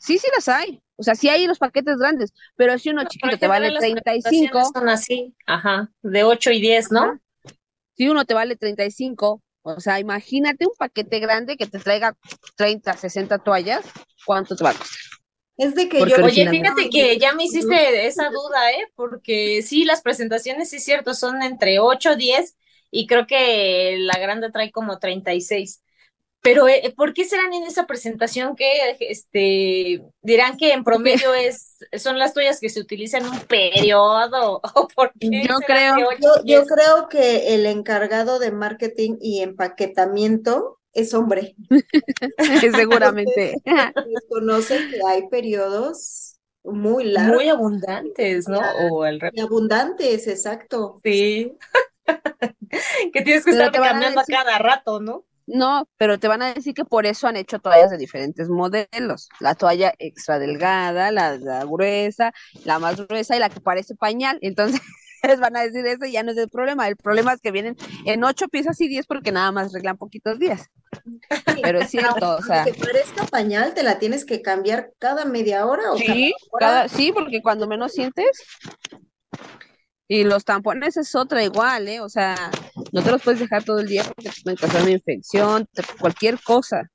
sí, 0.00 0.18
sí 0.18 0.26
las 0.34 0.48
hay. 0.48 0.82
O 0.96 1.04
sea, 1.04 1.14
sí 1.14 1.28
hay 1.28 1.46
los 1.46 1.60
paquetes 1.60 1.96
grandes, 1.96 2.32
pero 2.56 2.76
si 2.76 2.90
uno 2.90 3.04
chiquito 3.04 3.38
te 3.38 3.46
vale 3.46 3.72
35. 3.72 4.72
Son 4.74 4.88
así, 4.88 5.32
ajá, 5.46 5.92
de 6.02 6.24
8 6.24 6.50
y 6.50 6.60
10, 6.60 6.90
¿no? 6.90 7.20
Si 7.96 8.08
uno 8.08 8.24
te 8.24 8.34
vale 8.34 8.56
35, 8.56 9.40
o 9.62 9.80
sea, 9.80 10.00
imagínate 10.00 10.66
un 10.66 10.74
paquete 10.76 11.20
grande 11.20 11.56
que 11.56 11.68
te 11.68 11.78
traiga 11.78 12.16
30, 12.56 12.96
60 12.96 13.38
toallas, 13.38 13.84
¿cuánto 14.26 14.56
te 14.56 14.64
va 14.64 14.70
a 14.70 14.74
costar? 14.74 15.11
Es 15.56 15.74
de 15.74 15.88
que 15.88 15.98
yo. 15.98 16.24
Oye, 16.24 16.48
fíjate 16.48 16.88
que 16.90 17.18
ya 17.18 17.34
me 17.34 17.44
hiciste 17.44 18.06
esa 18.06 18.30
duda, 18.30 18.70
¿eh? 18.72 18.90
Porque 18.94 19.62
sí, 19.62 19.84
las 19.84 20.02
presentaciones, 20.02 20.70
sí 20.70 20.76
es 20.76 20.84
cierto, 20.84 21.14
son 21.14 21.42
entre 21.42 21.78
8, 21.78 22.16
10 22.16 22.56
y 22.90 23.06
creo 23.06 23.26
que 23.26 23.96
la 23.98 24.18
grande 24.18 24.50
trae 24.50 24.70
como 24.70 24.98
36. 24.98 25.82
Pero, 26.42 26.66
eh, 26.66 26.92
¿por 26.96 27.14
qué 27.14 27.24
serán 27.24 27.54
en 27.54 27.62
esa 27.62 27.86
presentación 27.86 28.56
que 28.56 28.96
este, 28.98 30.02
dirán 30.22 30.56
que 30.56 30.72
en 30.72 30.82
promedio 30.82 31.32
es, 31.34 31.78
son 31.96 32.18
las 32.18 32.34
toallas 32.34 32.58
que 32.58 32.68
se 32.68 32.80
utilizan 32.80 33.24
un 33.24 33.38
periodo? 33.40 34.60
¿O 34.74 34.88
por 34.88 35.12
yo 35.20 35.56
creo, 35.64 35.96
yo, 36.44 36.64
creo 36.66 37.08
que 37.08 37.54
el 37.54 37.66
encargado 37.66 38.40
de 38.40 38.50
marketing 38.50 39.16
y 39.20 39.40
empaquetamiento 39.40 40.80
es 40.92 41.14
hombre. 41.14 41.54
Seguramente. 42.60 43.56
Desconoce 44.14 44.78
que 44.88 45.00
hay 45.06 45.28
periodos 45.28 46.38
muy 46.64 47.04
largos. 47.04 47.36
Muy 47.36 47.48
abundantes, 47.48 48.48
¿no? 48.48 48.60
O 48.90 49.04
el 49.04 49.20
abundantes, 49.40 50.26
exacto. 50.28 51.00
Sí. 51.02 51.56
que 53.12 53.22
tienes 53.22 53.44
que 53.44 53.50
estar 53.52 53.72
cambiando 53.72 54.20
a 54.20 54.24
cada 54.24 54.58
rato, 54.58 55.00
¿no? 55.00 55.24
No, 55.46 55.88
pero 55.96 56.18
te 56.18 56.28
van 56.28 56.42
a 56.42 56.54
decir 56.54 56.72
que 56.72 56.84
por 56.84 57.04
eso 57.04 57.26
han 57.26 57.36
hecho 57.36 57.58
toallas 57.58 57.90
de 57.90 57.98
diferentes 57.98 58.48
modelos. 58.48 59.28
La 59.40 59.54
toalla 59.56 59.92
extra 59.98 60.38
delgada, 60.38 61.10
la, 61.10 61.64
gruesa, 61.64 62.32
la 62.64 62.78
más 62.78 62.96
gruesa 62.96 63.36
y 63.36 63.40
la 63.40 63.48
que 63.50 63.60
parece 63.60 63.96
pañal. 63.96 64.38
Entonces, 64.40 64.80
ustedes 65.22 65.40
van 65.40 65.56
a 65.56 65.62
decir 65.62 65.86
eso 65.86 66.04
y 66.04 66.12
ya 66.12 66.22
no 66.24 66.32
es 66.32 66.38
el 66.38 66.48
problema. 66.48 66.88
El 66.88 66.96
problema 66.96 67.32
es 67.32 67.40
que 67.40 67.52
vienen 67.52 67.76
en 68.06 68.24
ocho 68.24 68.48
piezas 68.48 68.80
y 68.80 68.88
diez 68.88 69.06
porque 69.06 69.30
nada 69.30 69.52
más 69.52 69.70
arreglan 69.70 69.96
poquitos 69.96 70.38
días. 70.38 70.68
Pero 71.62 71.80
es 71.80 71.90
cierto, 71.90 72.36
o 72.36 72.42
sea. 72.42 72.64
Que 72.64 72.74
parezca 72.74 73.24
pañal, 73.26 73.72
te 73.72 73.84
la 73.84 74.00
tienes 74.00 74.24
que 74.24 74.42
cambiar 74.42 74.92
cada 74.98 75.24
media 75.24 75.64
hora 75.66 75.92
o 75.92 75.96
sí, 75.96 76.34
cada 76.58 76.88
sí, 76.88 77.12
porque 77.12 77.40
cuando 77.40 77.68
menos 77.68 77.92
sientes. 77.92 78.42
Y 80.08 80.24
los 80.24 80.44
tampones 80.44 80.96
es 80.96 81.14
otra 81.14 81.42
igual, 81.42 81.88
¿eh? 81.88 82.00
O 82.00 82.08
sea, 82.08 82.50
no 82.90 83.02
te 83.02 83.10
los 83.10 83.22
puedes 83.22 83.40
dejar 83.40 83.62
todo 83.62 83.78
el 83.78 83.86
día 83.86 84.02
porque 84.04 84.30
te 84.30 84.42
pueden 84.42 84.58
causar 84.58 84.82
una 84.82 84.90
infección, 84.90 85.66
cualquier 86.00 86.38
cosa. 86.42 86.90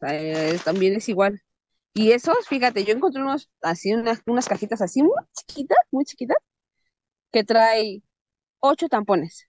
O 0.00 0.06
sea, 0.06 0.58
también 0.64 0.94
es 0.94 1.08
igual. 1.08 1.40
Y 1.94 2.12
esos, 2.12 2.46
fíjate, 2.46 2.84
yo 2.84 2.92
encontré 2.92 3.20
unos, 3.20 3.50
así, 3.62 3.92
unas, 3.92 4.20
unas 4.26 4.46
cajitas 4.46 4.80
así 4.80 5.02
muy 5.02 5.12
chiquitas, 5.34 5.78
muy 5.90 6.04
chiquitas, 6.04 6.36
que 7.32 7.44
trae 7.44 8.02
ocho 8.60 8.88
tampones. 8.88 9.46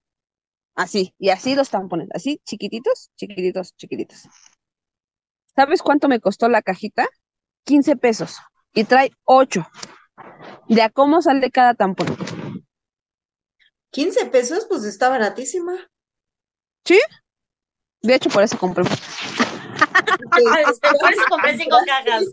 Así, 0.75 1.13
y 1.19 1.29
así 1.29 1.55
los 1.55 1.69
tampones, 1.69 2.07
así, 2.13 2.41
chiquititos, 2.45 3.11
chiquititos, 3.15 3.75
chiquititos. 3.75 4.21
¿Sabes 5.55 5.81
cuánto 5.81 6.07
me 6.07 6.21
costó 6.21 6.47
la 6.47 6.61
cajita? 6.61 7.07
15 7.65 7.97
pesos. 7.97 8.37
Y 8.73 8.85
trae 8.85 9.11
ocho. 9.25 9.67
¿De 10.69 10.81
a 10.81 10.89
cómo 10.89 11.21
sale 11.21 11.51
cada 11.51 11.73
tampón? 11.73 12.07
15 13.91 14.27
pesos, 14.27 14.65
pues 14.69 14.85
está 14.85 15.09
baratísima. 15.09 15.73
¿Sí? 16.85 16.99
De 18.01 18.15
hecho, 18.15 18.29
por 18.29 18.43
eso 18.43 18.57
compré. 18.57 18.85
por 20.31 21.11
eso 21.11 21.23
compré 21.29 21.57
cinco 21.57 21.77
cajas. 21.85 22.25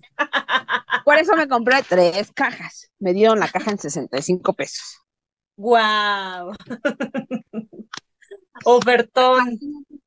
Por 1.04 1.18
eso 1.18 1.34
me 1.34 1.48
compré 1.48 1.82
tres 1.82 2.30
cajas. 2.32 2.90
Me 2.98 3.12
dieron 3.12 3.40
la 3.40 3.48
caja 3.48 3.72
en 3.72 3.78
65 3.78 4.52
pesos. 4.54 5.00
¡Guau! 5.58 6.52
Ofertón. 8.64 9.58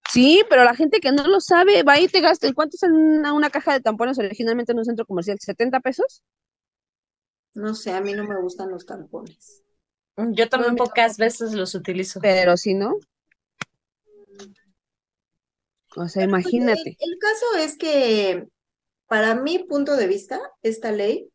Sí, 0.09 0.43
pero 0.49 0.63
la 0.63 0.75
gente 0.75 1.01
que 1.01 1.11
no 1.11 1.27
lo 1.27 1.41
sabe, 1.41 1.83
va 1.83 1.99
y 1.99 2.07
te 2.07 2.21
gasta. 2.21 2.51
¿Cuánto 2.53 2.77
es 2.77 2.83
una, 2.83 3.33
una 3.33 3.49
caja 3.49 3.73
de 3.73 3.81
tampones 3.81 4.17
originalmente 4.17 4.71
en 4.71 4.79
un 4.79 4.85
centro 4.85 5.05
comercial? 5.05 5.37
¿70 5.39 5.81
pesos? 5.81 6.23
No 7.53 7.75
sé, 7.75 7.91
a 7.91 7.99
mí 7.99 8.13
no 8.13 8.23
me 8.23 8.39
gustan 8.41 8.71
los 8.71 8.85
tampones. 8.85 9.61
Yo 10.15 10.47
también 10.47 10.77
pocas 10.77 11.17
veces 11.17 11.51
los 11.51 11.75
utilizo. 11.75 12.21
Pero 12.21 12.55
si 12.55 12.73
no. 12.73 12.97
O 15.97 16.07
sea, 16.07 16.23
imagínate. 16.23 16.95
El, 16.97 17.17
caso 17.19 17.45
es 17.59 17.77
que, 17.77 18.47
para 19.07 19.35
mi 19.35 19.59
punto 19.59 19.97
de 19.97 20.07
vista, 20.07 20.39
esta 20.61 20.93
ley 20.93 21.29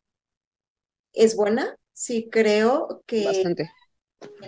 es 1.13 1.35
buena. 1.35 1.77
Sí, 1.93 2.29
creo 2.31 3.03
que 3.05 3.43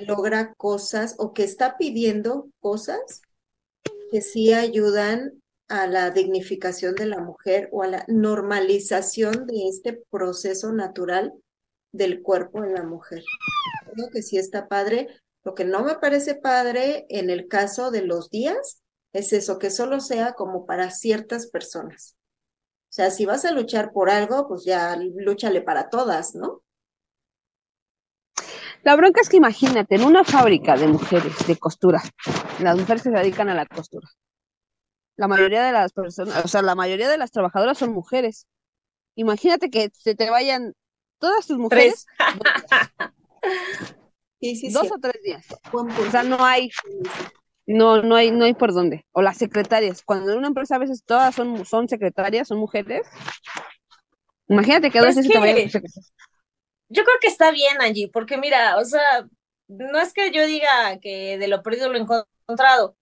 logra 0.07 0.53
cosas 0.55 1.15
o 1.17 1.33
que 1.33 1.43
está 1.43 1.77
pidiendo 1.77 2.49
cosas 2.59 3.21
que 4.11 4.21
sí 4.21 4.53
ayudan 4.53 5.41
a 5.67 5.85
la 5.85 6.09
dignificación 6.09 6.95
de 6.95 7.05
la 7.05 7.19
mujer 7.19 7.69
o 7.71 7.83
a 7.83 7.87
la 7.87 8.05
normalización 8.07 9.45
de 9.45 9.67
este 9.67 10.01
proceso 10.09 10.73
natural 10.73 11.33
del 11.91 12.21
cuerpo 12.23 12.63
en 12.63 12.73
la 12.73 12.83
mujer. 12.83 13.23
Creo 13.93 14.09
que 14.09 14.23
sí 14.23 14.37
está 14.37 14.67
padre. 14.67 15.07
Lo 15.43 15.53
que 15.53 15.65
no 15.65 15.83
me 15.83 15.95
parece 15.95 16.35
padre 16.35 17.05
en 17.09 17.29
el 17.29 17.47
caso 17.47 17.91
de 17.91 18.01
los 18.01 18.29
días 18.29 18.81
es 19.13 19.33
eso, 19.33 19.57
que 19.57 19.69
solo 19.69 19.99
sea 19.99 20.33
como 20.33 20.65
para 20.65 20.91
ciertas 20.91 21.47
personas. 21.47 22.15
O 22.89 22.91
sea, 22.91 23.11
si 23.11 23.25
vas 23.25 23.45
a 23.45 23.51
luchar 23.51 23.91
por 23.91 24.09
algo, 24.09 24.47
pues 24.47 24.65
ya 24.65 24.95
lúchale 24.95 25.61
para 25.61 25.89
todas, 25.89 26.33
¿no? 26.33 26.63
La 28.83 28.95
bronca 28.95 29.21
es 29.21 29.29
que 29.29 29.37
imagínate, 29.37 29.95
en 29.95 30.03
una 30.03 30.23
fábrica 30.23 30.77
de 30.77 30.87
mujeres 30.87 31.45
de 31.47 31.57
costura, 31.57 32.01
las 32.59 32.77
mujeres 32.77 33.03
se 33.03 33.09
dedican 33.09 33.49
a 33.49 33.53
la 33.53 33.65
costura. 33.65 34.07
La 35.17 35.27
mayoría 35.27 35.63
de 35.63 35.71
las 35.73 35.91
personas, 35.91 36.45
o 36.45 36.47
sea, 36.47 36.61
la 36.61 36.75
mayoría 36.75 37.09
de 37.09 37.17
las 37.17 37.31
trabajadoras 37.31 37.77
son 37.77 37.91
mujeres. 37.91 38.47
Imagínate 39.15 39.69
que 39.69 39.89
se 39.93 40.15
te 40.15 40.29
vayan 40.29 40.73
todas 41.19 41.45
tus 41.45 41.57
mujeres. 41.57 42.05
dos 44.71 44.91
o 44.91 44.99
tres 45.01 45.21
días. 45.23 45.45
O 45.73 46.11
sea, 46.11 46.23
no 46.23 46.43
hay, 46.45 46.69
no, 47.67 48.01
no 48.01 48.15
hay, 48.15 48.31
no 48.31 48.45
hay 48.45 48.53
por 48.53 48.73
dónde. 48.73 49.05
O 49.11 49.21
las 49.21 49.37
secretarias. 49.37 50.03
Cuando 50.03 50.31
en 50.31 50.37
una 50.37 50.47
empresa 50.47 50.75
a 50.75 50.79
veces 50.79 51.03
todas 51.05 51.35
son, 51.35 51.65
son 51.65 51.89
secretarias, 51.89 52.47
son 52.47 52.59
mujeres. 52.59 53.05
Imagínate 54.47 54.89
que 54.89 54.99
dos 54.99 55.15
veces 55.15 55.27
te 55.27 55.37
Yo 56.89 57.03
creo 57.03 57.17
que 57.21 57.27
está 57.27 57.51
bien, 57.51 57.81
Angie, 57.81 58.09
porque 58.09 58.37
mira, 58.37 58.77
o 58.77 58.85
sea, 58.85 59.27
no 59.67 59.99
es 59.99 60.13
que 60.13 60.31
yo 60.31 60.45
diga 60.45 60.99
que 60.99 61.37
de 61.37 61.47
lo 61.47 61.61
perdido 61.63 61.89
lo 61.89 61.97
he 61.97 62.01
encontrado, 62.01 62.97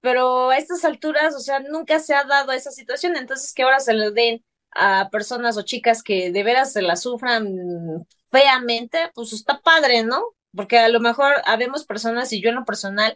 pero 0.00 0.50
a 0.50 0.58
estas 0.58 0.84
alturas, 0.84 1.34
o 1.36 1.40
sea, 1.40 1.60
nunca 1.60 2.00
se 2.00 2.14
ha 2.14 2.24
dado 2.24 2.52
esa 2.52 2.70
situación, 2.72 3.16
entonces 3.16 3.54
que 3.54 3.62
ahora 3.64 3.80
se 3.80 3.94
le 3.94 4.10
den 4.12 4.44
a 4.72 5.10
personas 5.10 5.56
o 5.56 5.62
chicas 5.62 6.02
que 6.02 6.32
de 6.32 6.42
veras 6.44 6.72
se 6.72 6.82
la 6.82 6.96
sufran 6.96 8.06
feamente, 8.30 9.10
pues 9.14 9.32
está 9.32 9.60
padre, 9.62 10.04
¿no? 10.04 10.22
Porque 10.54 10.78
a 10.78 10.88
lo 10.88 11.00
mejor 11.00 11.34
habemos 11.46 11.86
personas 11.86 12.32
y 12.32 12.42
yo 12.42 12.50
en 12.50 12.56
lo 12.56 12.64
personal, 12.64 13.14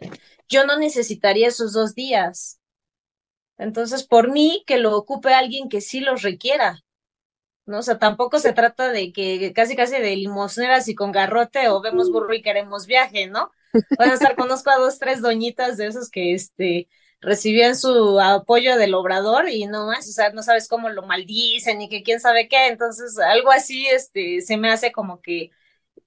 yo 0.49 0.65
no 0.65 0.77
necesitaría 0.77 1.47
esos 1.49 1.73
dos 1.73 1.95
días. 1.95 2.59
Entonces, 3.57 4.03
por 4.05 4.31
mí, 4.31 4.63
que 4.67 4.77
lo 4.77 4.95
ocupe 4.95 5.33
alguien 5.33 5.69
que 5.69 5.81
sí 5.81 5.99
los 5.99 6.21
requiera. 6.23 6.83
¿No? 7.67 7.79
O 7.79 7.83
sea, 7.83 7.99
tampoco 7.99 8.39
se 8.39 8.53
trata 8.53 8.91
de 8.91 9.11
que 9.13 9.53
casi 9.53 9.75
casi 9.75 9.93
de 9.99 10.15
limosneras 10.15 10.87
y 10.87 10.95
con 10.95 11.11
garrote 11.11 11.69
o 11.69 11.81
vemos 11.81 12.11
burro 12.11 12.33
y 12.33 12.41
queremos 12.41 12.87
viaje, 12.87 13.27
¿no? 13.27 13.51
Bueno, 13.97 14.13
estar, 14.13 14.35
conozco 14.35 14.71
a 14.71 14.77
dos, 14.77 14.97
tres 14.97 15.21
doñitas 15.21 15.77
de 15.77 15.87
esos 15.87 16.09
que, 16.09 16.33
este, 16.33 16.87
recibían 17.21 17.75
su 17.75 18.19
apoyo 18.19 18.77
del 18.77 18.93
obrador 18.93 19.49
y 19.49 19.65
no 19.65 19.87
más, 19.87 20.07
o 20.07 20.11
sea, 20.11 20.31
no 20.31 20.43
sabes 20.43 20.67
cómo 20.67 20.89
lo 20.89 21.03
maldicen 21.05 21.81
y 21.81 21.89
que 21.89 22.03
quién 22.03 22.19
sabe 22.19 22.47
qué, 22.47 22.67
entonces 22.67 23.17
algo 23.19 23.51
así, 23.51 23.87
este, 23.87 24.41
se 24.41 24.57
me 24.57 24.69
hace 24.69 24.91
como 24.91 25.21
que 25.21 25.51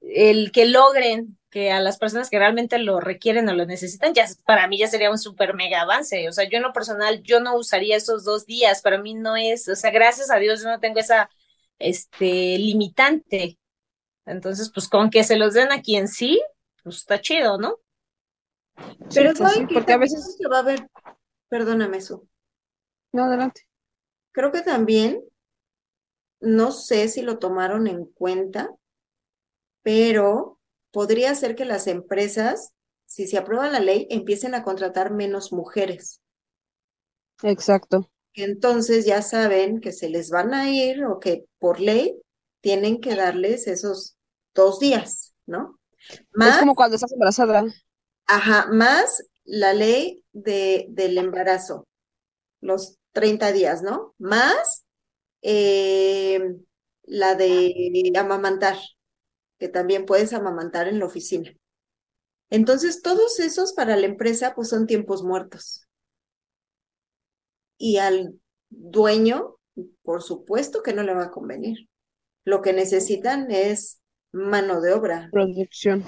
el 0.00 0.52
que 0.52 0.66
logren 0.66 1.36
que 1.50 1.72
a 1.72 1.80
las 1.80 1.98
personas 1.98 2.30
que 2.30 2.38
realmente 2.38 2.78
lo 2.78 3.00
requieren 3.00 3.48
o 3.48 3.54
lo 3.54 3.66
necesitan, 3.66 4.14
ya 4.14 4.26
para 4.44 4.68
mí 4.68 4.78
ya 4.78 4.86
sería 4.86 5.10
un 5.10 5.18
súper 5.18 5.54
mega 5.54 5.80
avance, 5.80 6.28
o 6.28 6.32
sea, 6.32 6.48
yo 6.48 6.58
en 6.58 6.62
lo 6.62 6.72
personal, 6.72 7.22
yo 7.22 7.40
no 7.40 7.56
usaría 7.56 7.96
esos 7.96 8.24
dos 8.24 8.46
días, 8.46 8.82
para 8.82 8.98
mí 8.98 9.14
no 9.14 9.36
es, 9.36 9.68
o 9.68 9.74
sea, 9.74 9.90
gracias 9.90 10.30
a 10.30 10.36
Dios 10.36 10.62
yo 10.62 10.68
no 10.68 10.78
tengo 10.78 11.00
esa, 11.00 11.28
este, 11.80 12.56
limitante, 12.58 13.58
entonces, 14.30 14.70
pues 14.72 14.88
con 14.88 15.10
que 15.10 15.24
se 15.24 15.36
los 15.36 15.54
den 15.54 15.72
a 15.72 15.82
quien 15.82 16.06
sí, 16.06 16.40
pues 16.84 16.98
está 16.98 17.20
chido, 17.20 17.58
¿no? 17.58 17.78
Pero 19.12 19.32
pues 19.34 19.52
porque 19.72 19.92
a 19.92 19.98
veces 19.98 20.36
se 20.36 20.48
va 20.48 20.60
a 20.60 20.62
ver, 20.62 20.88
perdóname 21.48 21.98
eso. 21.98 22.26
No, 23.12 23.24
adelante. 23.24 23.66
Creo 24.32 24.52
que 24.52 24.62
también, 24.62 25.22
no 26.40 26.70
sé 26.70 27.08
si 27.08 27.22
lo 27.22 27.38
tomaron 27.38 27.88
en 27.88 28.04
cuenta, 28.04 28.70
pero 29.82 30.58
podría 30.92 31.34
ser 31.34 31.56
que 31.56 31.64
las 31.64 31.86
empresas, 31.88 32.72
si 33.06 33.26
se 33.26 33.36
aprueba 33.36 33.68
la 33.68 33.80
ley, 33.80 34.06
empiecen 34.10 34.54
a 34.54 34.62
contratar 34.62 35.12
menos 35.12 35.52
mujeres. 35.52 36.20
Exacto. 37.42 38.08
Entonces 38.34 39.04
ya 39.06 39.22
saben 39.22 39.80
que 39.80 39.92
se 39.92 40.08
les 40.08 40.30
van 40.30 40.54
a 40.54 40.70
ir 40.70 41.04
o 41.04 41.18
que 41.18 41.44
por 41.58 41.80
ley 41.80 42.20
tienen 42.60 43.00
que 43.00 43.14
darles 43.16 43.66
esos 43.66 44.16
dos 44.54 44.78
días, 44.78 45.34
¿no? 45.46 45.78
Más, 46.32 46.54
es 46.54 46.60
como 46.60 46.74
cuando 46.74 46.96
estás 46.96 47.12
embarazada. 47.12 47.64
Ajá, 48.26 48.68
más 48.70 49.24
la 49.44 49.72
ley 49.74 50.24
de, 50.32 50.86
del 50.90 51.18
embarazo, 51.18 51.86
los 52.60 52.98
30 53.12 53.52
días, 53.52 53.82
¿no? 53.82 54.14
Más 54.18 54.84
eh, 55.42 56.40
la 57.02 57.34
de 57.34 58.12
amamantar, 58.16 58.76
que 59.58 59.68
también 59.68 60.06
puedes 60.06 60.32
amamantar 60.32 60.88
en 60.88 60.98
la 61.00 61.06
oficina. 61.06 61.52
Entonces, 62.50 63.02
todos 63.02 63.38
esos 63.40 63.72
para 63.72 63.96
la 63.96 64.06
empresa, 64.06 64.54
pues 64.54 64.68
son 64.68 64.86
tiempos 64.86 65.22
muertos. 65.22 65.86
Y 67.80 67.96
al 67.96 68.38
dueño, 68.68 69.56
por 70.02 70.22
supuesto 70.22 70.82
que 70.82 70.92
no 70.92 71.02
le 71.02 71.14
va 71.14 71.24
a 71.24 71.30
convenir. 71.30 71.88
Lo 72.44 72.60
que 72.60 72.72
necesitan 72.74 73.50
es 73.50 74.02
mano 74.32 74.80
de 74.80 74.92
obra. 74.92 75.28
Producción 75.32 76.04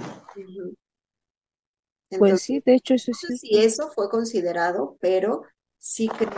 pues 2.19 2.43
sí, 2.43 2.63
de 2.65 2.75
hecho 2.75 2.95
eso 2.95 3.13
sí. 3.13 3.37
si 3.37 3.59
eso 3.59 3.91
fue 3.91 4.09
considerado, 4.09 4.97
pero 5.01 5.43
sí 5.79 6.09
creo 6.09 6.31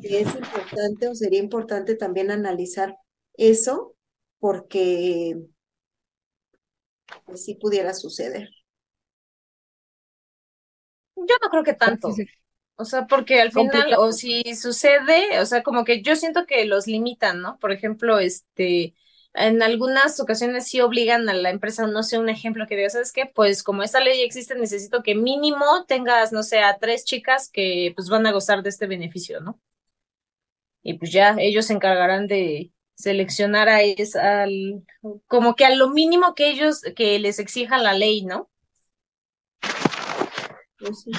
que 0.00 0.20
es 0.20 0.34
importante 0.34 1.08
o 1.08 1.14
sería 1.14 1.38
importante 1.38 1.94
también 1.94 2.30
analizar 2.30 2.96
eso 3.34 3.96
porque 4.38 5.40
pues, 7.24 7.44
sí 7.44 7.54
pudiera 7.54 7.94
suceder. 7.94 8.48
Yo 11.16 11.36
no 11.42 11.48
creo 11.48 11.64
que 11.64 11.74
tanto. 11.74 12.08
O 12.76 12.84
sea, 12.84 13.06
porque 13.06 13.40
al 13.40 13.52
final, 13.52 13.94
o 13.98 14.10
si 14.12 14.42
sucede, 14.56 15.40
o 15.40 15.46
sea, 15.46 15.62
como 15.62 15.84
que 15.84 16.02
yo 16.02 16.16
siento 16.16 16.44
que 16.46 16.64
los 16.64 16.86
limitan, 16.88 17.40
¿no? 17.40 17.58
Por 17.60 17.70
ejemplo, 17.72 18.18
este, 18.18 18.94
en 19.34 19.62
algunas 19.62 20.18
ocasiones 20.20 20.66
sí 20.68 20.80
obligan 20.80 21.28
a 21.28 21.34
la 21.34 21.50
empresa, 21.50 21.86
no 21.86 22.02
sé, 22.02 22.18
un 22.18 22.28
ejemplo 22.28 22.66
que 22.66 22.76
diga, 22.76 22.90
¿sabes 22.90 23.12
qué? 23.12 23.26
Pues 23.32 23.62
como 23.62 23.82
esta 23.84 24.00
ley 24.00 24.22
existe, 24.22 24.56
necesito 24.56 25.02
que 25.04 25.14
mínimo 25.14 25.84
tengas, 25.86 26.32
no 26.32 26.42
sé, 26.42 26.60
a 26.60 26.78
tres 26.78 27.04
chicas 27.04 27.48
que 27.50 27.92
pues 27.94 28.08
van 28.08 28.26
a 28.26 28.32
gozar 28.32 28.62
de 28.62 28.70
este 28.70 28.86
beneficio, 28.88 29.40
¿no? 29.40 29.60
Y 30.82 30.94
pues 30.98 31.12
ya 31.12 31.34
ellos 31.38 31.66
se 31.66 31.72
encargarán 31.74 32.26
de 32.26 32.72
seleccionar 32.94 33.68
a 33.68 33.82
esa, 33.82 34.42
al, 34.42 34.84
como 35.26 35.54
que 35.56 35.64
a 35.64 35.74
lo 35.74 35.90
mínimo 35.90 36.34
que 36.34 36.50
ellos, 36.50 36.82
que 36.94 37.18
les 37.18 37.38
exija 37.38 37.78
la 37.78 37.94
ley, 37.94 38.24
¿no? 38.24 38.50
Pues 40.78 41.00
sí. 41.02 41.12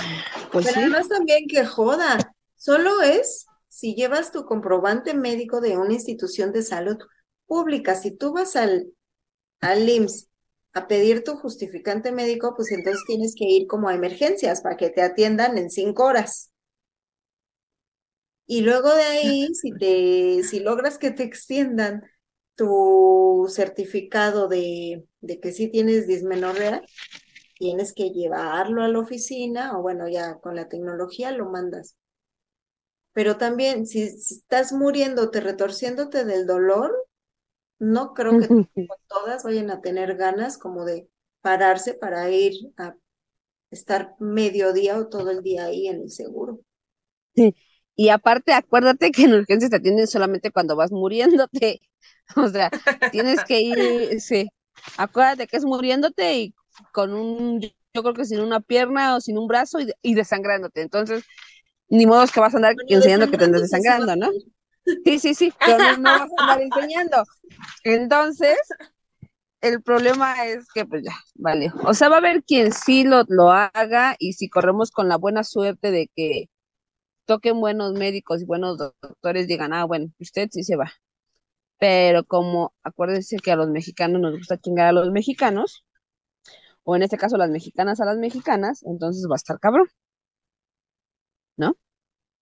Pues 0.51 0.65
Pero 0.65 0.79
además 0.79 1.07
también 1.07 1.47
que 1.47 1.65
joda, 1.65 2.17
solo 2.55 3.01
es 3.01 3.45
si 3.67 3.95
llevas 3.95 4.31
tu 4.31 4.45
comprobante 4.45 5.13
médico 5.13 5.61
de 5.61 5.77
una 5.77 5.93
institución 5.93 6.51
de 6.51 6.63
salud 6.63 6.97
pública. 7.47 7.95
Si 7.95 8.11
tú 8.11 8.33
vas 8.33 8.55
al, 8.55 8.87
al 9.61 9.87
IMSS 9.87 10.27
a 10.73 10.87
pedir 10.87 11.23
tu 11.23 11.35
justificante 11.37 12.11
médico, 12.11 12.53
pues 12.55 12.71
entonces 12.71 13.03
tienes 13.07 13.35
que 13.35 13.45
ir 13.45 13.67
como 13.67 13.89
a 13.89 13.95
emergencias 13.95 14.61
para 14.61 14.77
que 14.77 14.89
te 14.89 15.01
atiendan 15.01 15.57
en 15.57 15.69
cinco 15.69 16.05
horas. 16.05 16.51
Y 18.47 18.61
luego 18.61 18.93
de 18.93 19.03
ahí, 19.03 19.47
si 19.55 19.71
te, 19.71 20.43
si 20.43 20.59
logras 20.59 20.97
que 20.97 21.11
te 21.11 21.23
extiendan 21.23 22.03
tu 22.55 23.47
certificado 23.49 24.47
de, 24.47 25.05
de 25.21 25.39
que 25.39 25.51
sí 25.51 25.69
tienes 25.69 26.07
dismenorrea, 26.07 26.81
tienes 27.57 27.93
que 27.93 28.11
llevarlo 28.11 28.83
a 28.83 28.87
la 28.89 28.99
oficina 28.99 29.77
o 29.77 29.81
bueno, 29.81 30.07
ya 30.09 30.39
con 30.39 30.55
la 30.55 30.69
tecnología 30.69 31.31
lo 31.31 31.49
mandas. 31.49 31.95
Pero 33.13 33.37
también, 33.37 33.87
si, 33.87 34.09
si 34.19 34.35
estás 34.35 34.73
muriéndote, 34.73 35.39
retorciéndote 35.39 36.25
del 36.25 36.45
dolor, 36.45 36.93
no 37.79 38.13
creo 38.13 38.37
que 38.37 38.49
todas 39.07 39.43
vayan 39.43 39.71
a 39.71 39.81
tener 39.81 40.15
ganas 40.17 40.57
como 40.57 40.85
de 40.85 41.09
pararse 41.41 41.93
para 41.93 42.29
ir 42.29 42.53
a 42.77 42.95
estar 43.71 44.15
medio 44.19 44.73
día 44.73 44.97
o 44.99 45.07
todo 45.07 45.31
el 45.31 45.43
día 45.43 45.65
ahí 45.65 45.87
en 45.87 46.01
el 46.01 46.11
seguro. 46.11 46.61
Sí. 47.35 47.55
Y 47.95 48.09
aparte, 48.09 48.53
acuérdate 48.53 49.11
que 49.11 49.23
en 49.23 49.33
urgencias 49.33 49.71
te 49.71 49.77
atienden 49.77 50.07
solamente 50.07 50.51
cuando 50.51 50.75
vas 50.75 50.91
muriéndote. 50.91 51.81
O 52.35 52.47
sea, 52.49 52.71
tienes 53.11 53.43
que 53.43 53.61
ir, 53.61 54.19
sí. 54.19 54.49
Acuérdate 54.97 55.45
que 55.47 55.57
es 55.57 55.65
muriéndote 55.65 56.33
y 56.39 56.55
con 56.91 57.13
un, 57.13 57.61
yo 57.61 58.03
creo 58.03 58.13
que 58.13 58.25
sin 58.25 58.41
una 58.41 58.59
pierna 58.59 59.15
o 59.15 59.21
sin 59.21 59.37
un 59.37 59.47
brazo 59.47 59.79
y, 60.01 60.13
desangrándote. 60.13 60.81
Entonces, 60.81 61.23
ni 61.89 62.05
modo 62.05 62.23
es 62.23 62.31
que 62.31 62.39
vas 62.39 62.53
a 62.53 62.57
andar 62.57 62.75
enseñando 62.87 63.29
que 63.29 63.37
te 63.37 63.45
andas 63.45 63.61
desangrando, 63.61 64.15
¿no? 64.15 64.29
Sí, 65.03 65.19
sí, 65.19 65.33
sí, 65.33 65.53
pero 65.65 65.97
no, 65.97 66.03
vas 66.03 66.29
a 66.37 66.43
andar 66.43 66.61
enseñando. 66.61 67.23
Entonces, 67.83 68.57
el 69.61 69.81
problema 69.81 70.45
es 70.45 70.67
que, 70.73 70.85
pues 70.85 71.03
ya, 71.03 71.15
vale. 71.35 71.71
O 71.83 71.93
sea, 71.93 72.09
va 72.09 72.17
a 72.17 72.19
haber 72.19 72.43
quien 72.43 72.71
sí 72.71 73.03
lo, 73.03 73.23
lo 73.27 73.51
haga 73.51 74.15
y 74.19 74.33
si 74.33 74.49
corremos 74.49 74.91
con 74.91 75.09
la 75.09 75.17
buena 75.17 75.43
suerte 75.43 75.91
de 75.91 76.09
que 76.15 76.49
toquen 77.25 77.59
buenos 77.59 77.93
médicos 77.93 78.41
y 78.41 78.45
buenos 78.45 78.77
doctores, 78.77 79.47
digan, 79.47 79.73
ah, 79.73 79.85
bueno, 79.85 80.11
usted 80.19 80.49
sí 80.51 80.63
se 80.63 80.75
va. 80.75 80.91
Pero 81.79 82.25
como 82.25 82.73
acuérdense 82.83 83.37
que 83.37 83.51
a 83.51 83.55
los 83.55 83.69
mexicanos 83.69 84.21
nos 84.21 84.37
gusta 84.37 84.57
chingar 84.57 84.87
a 84.87 84.91
los 84.93 85.11
mexicanos, 85.11 85.84
o 86.85 86.95
en 86.95 87.03
este 87.03 87.17
caso 87.17 87.35
las 87.35 87.49
mexicanas 87.49 87.99
a 87.99 88.05
las 88.05 88.17
mexicanas, 88.17 88.83
entonces 88.83 89.27
va 89.29 89.35
a 89.35 89.41
estar 89.43 89.59
cabrón. 89.59 89.89
¿No? 91.57 91.75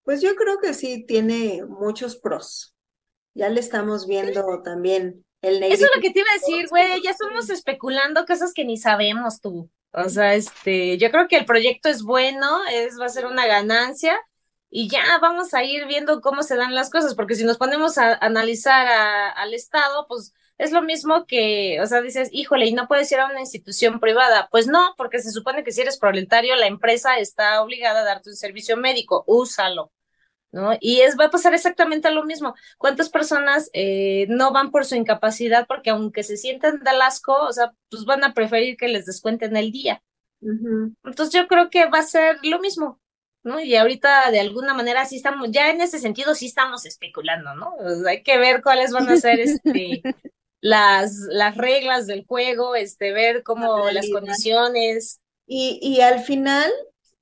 Pues 0.03 0.21
yo 0.21 0.35
creo 0.35 0.59
que 0.59 0.73
sí 0.73 1.05
tiene 1.05 1.63
muchos 1.65 2.17
pros. 2.17 2.75
Ya 3.33 3.49
le 3.49 3.61
estamos 3.61 4.05
viendo 4.05 4.61
también 4.61 5.25
el 5.41 5.63
Eso 5.63 5.85
es 5.85 5.91
lo 5.95 6.01
que 6.01 6.11
te 6.11 6.19
iba 6.19 6.29
a 6.29 6.39
decir, 6.39 6.67
güey, 6.69 7.01
ya 7.01 7.11
estamos 7.11 7.49
especulando 7.49 8.25
cosas 8.25 8.53
que 8.53 8.65
ni 8.65 8.77
sabemos 8.77 9.39
tú. 9.39 9.71
O 9.93 10.09
sea, 10.09 10.33
este, 10.35 10.97
yo 10.97 11.09
creo 11.09 11.27
que 11.27 11.37
el 11.37 11.45
proyecto 11.45 11.87
es 11.87 12.03
bueno, 12.03 12.65
es, 12.71 12.99
va 12.99 13.05
a 13.05 13.09
ser 13.09 13.25
una 13.25 13.47
ganancia 13.47 14.19
y 14.69 14.89
ya 14.89 15.03
vamos 15.21 15.53
a 15.53 15.63
ir 15.63 15.85
viendo 15.87 16.19
cómo 16.19 16.43
se 16.43 16.55
dan 16.57 16.75
las 16.75 16.89
cosas, 16.89 17.15
porque 17.15 17.35
si 17.35 17.45
nos 17.45 17.57
ponemos 17.57 17.97
a 17.97 18.15
analizar 18.15 18.87
al 19.35 19.53
Estado, 19.53 20.07
pues 20.07 20.33
es 20.63 20.71
lo 20.71 20.81
mismo 20.81 21.25
que, 21.25 21.79
o 21.81 21.85
sea, 21.85 22.01
dices, 22.01 22.29
híjole, 22.31 22.65
y 22.67 22.73
no 22.73 22.87
puedes 22.87 23.11
ir 23.11 23.19
a 23.19 23.27
una 23.27 23.41
institución 23.41 23.99
privada. 23.99 24.47
Pues 24.51 24.67
no, 24.67 24.93
porque 24.97 25.19
se 25.19 25.31
supone 25.31 25.63
que 25.63 25.71
si 25.71 25.81
eres 25.81 25.97
proletario, 25.97 26.55
la 26.55 26.67
empresa 26.67 27.17
está 27.17 27.61
obligada 27.61 28.01
a 28.01 28.05
darte 28.05 28.29
un 28.29 28.35
servicio 28.35 28.77
médico, 28.77 29.23
úsalo. 29.27 29.91
¿No? 30.51 30.77
Y 30.79 31.01
es, 31.01 31.17
va 31.19 31.25
a 31.25 31.31
pasar 31.31 31.55
exactamente 31.55 32.11
lo 32.11 32.25
mismo. 32.25 32.53
¿Cuántas 32.77 33.09
personas 33.09 33.71
eh, 33.73 34.27
no 34.29 34.51
van 34.51 34.69
por 34.69 34.85
su 34.85 34.93
incapacidad 34.93 35.65
porque 35.67 35.89
aunque 35.89 36.21
se 36.21 36.37
sientan 36.37 36.83
de 36.83 36.91
asco, 36.91 37.33
o 37.33 37.51
sea, 37.51 37.73
pues 37.89 38.05
van 38.05 38.23
a 38.23 38.35
preferir 38.35 38.77
que 38.77 38.87
les 38.87 39.07
descuenten 39.07 39.57
el 39.57 39.71
día? 39.71 40.03
Entonces 41.03 41.33
yo 41.33 41.47
creo 41.47 41.69
que 41.69 41.87
va 41.87 41.99
a 41.99 42.03
ser 42.03 42.37
lo 42.43 42.59
mismo, 42.59 42.99
¿no? 43.43 43.59
Y 43.59 43.75
ahorita 43.75 44.29
de 44.29 44.41
alguna 44.41 44.73
manera 44.73 45.05
sí 45.05 45.15
estamos, 45.15 45.49
ya 45.51 45.71
en 45.71 45.81
ese 45.81 45.99
sentido 45.99 46.35
sí 46.35 46.47
estamos 46.47 46.85
especulando, 46.85 47.55
¿no? 47.55 47.73
hay 48.07 48.23
que 48.23 48.37
ver 48.37 48.61
cuáles 48.61 48.91
van 48.91 49.09
a 49.09 49.15
ser 49.17 49.39
este 49.39 50.03
las, 50.63 51.17
las 51.27 51.57
reglas 51.57 52.07
del 52.07 52.25
juego, 52.25 52.73
este, 52.77 53.11
ver 53.11 53.43
cómo 53.43 53.89
las 53.91 54.09
condiciones. 54.09 55.19
Y, 55.45 55.77
y 55.81 55.99
al 55.99 56.21
final 56.21 56.71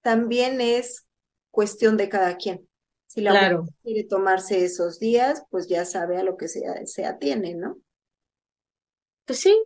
también 0.01 0.62
es 0.62 1.08
cuestión 1.49 1.97
de 1.97 2.08
cada 2.08 2.38
quien. 2.38 2.69
Si 3.08 3.19
la 3.19 3.32
claro. 3.32 3.65
quiere 3.82 4.04
tomarse 4.04 4.63
esos 4.63 4.99
días, 4.99 5.43
pues 5.49 5.67
ya 5.67 5.86
sabe 5.86 6.17
a 6.17 6.23
lo 6.23 6.38
que 6.38 6.47
se, 6.47 6.62
se 6.86 7.04
atiene, 7.04 7.56
¿no? 7.56 7.80
Pues 9.25 9.39
sí. 9.39 9.58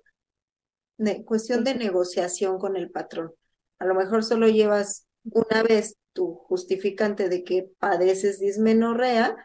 cuestión 1.25 1.65
de 1.65 1.75
negociación 1.75 2.57
con 2.57 2.77
el 2.77 2.91
patrón. 2.91 3.33
A 3.79 3.85
lo 3.85 3.93
mejor 3.93 4.23
solo 4.23 4.47
llevas 4.47 5.05
una 5.25 5.63
vez 5.63 5.97
tu 6.13 6.33
justificante 6.33 7.27
de 7.27 7.43
que 7.43 7.69
padeces 7.77 8.39
dismenorrea 8.39 9.35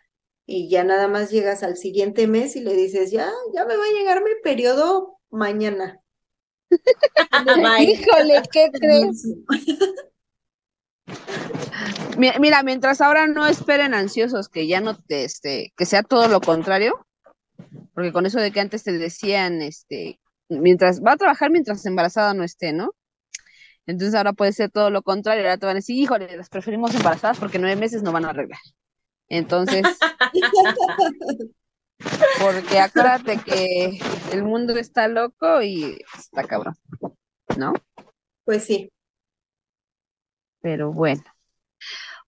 y 0.46 0.68
ya 0.68 0.85
nada 0.85 1.09
más 1.09 1.31
llegas 1.31 1.62
al 1.62 1.76
siguiente 1.76 2.26
mes 2.26 2.57
y 2.57 2.61
le 2.61 2.74
dices, 2.74 3.11
ya, 3.11 3.31
ya 3.55 3.64
me 3.64 3.76
va 3.76 3.85
a 3.85 3.98
llegar 3.98 4.22
mi 4.22 4.31
periodo 4.42 5.18
mañana. 5.31 6.00
Híjole, 7.81 8.42
¿qué 8.53 8.70
crees? 8.72 9.29
Mira, 12.18 12.62
mientras 12.62 13.00
ahora 13.00 13.26
no 13.26 13.46
esperen 13.46 13.94
ansiosos 13.94 14.48
que 14.48 14.66
ya 14.66 14.81
no 14.81 14.96
te, 14.96 15.24
este, 15.24 15.72
que 15.76 15.87
sea 15.87 16.03
todo 16.03 16.29
lo 16.29 16.40
contrario, 16.40 17.07
porque 17.94 18.12
con 18.12 18.26
eso 18.26 18.38
de 18.40 18.53
que 18.53 18.61
antes 18.61 18.83
te 18.83 18.92
decían, 18.92 19.62
este, 19.62 20.20
mientras, 20.48 21.03
va 21.03 21.12
a 21.12 21.16
trabajar 21.16 21.50
mientras 21.50 21.87
embarazada 21.87 22.35
no 22.35 22.44
esté, 22.44 22.72
¿no? 22.72 22.94
Entonces 23.87 24.14
ahora 24.14 24.33
puede 24.33 24.53
ser 24.53 24.70
todo 24.70 24.90
lo 24.90 25.03
contrario, 25.03 25.42
ahora 25.42 25.57
te 25.59 25.66
van 25.66 25.76
a 25.76 25.79
decir, 25.79 25.96
híjole, 25.96 26.37
las 26.37 26.48
preferimos 26.48 26.94
embarazadas 26.94 27.38
porque 27.38 27.59
nueve 27.59 27.76
meses 27.76 28.03
no 28.03 28.12
van 28.12 28.26
a 28.26 28.31
arreglar. 28.31 28.61
Entonces, 29.31 29.83
porque 32.40 32.79
acuérdate 32.81 33.38
que 33.38 33.99
el 34.33 34.43
mundo 34.43 34.77
está 34.77 35.09
loco 35.09 35.62
y 35.62 36.03
está 36.19 36.45
cabrón, 36.45 36.75
¿no? 37.57 37.73
Pues 38.45 38.64
sí. 38.64 38.90
Pero 40.61 40.93
bueno. 40.93 41.23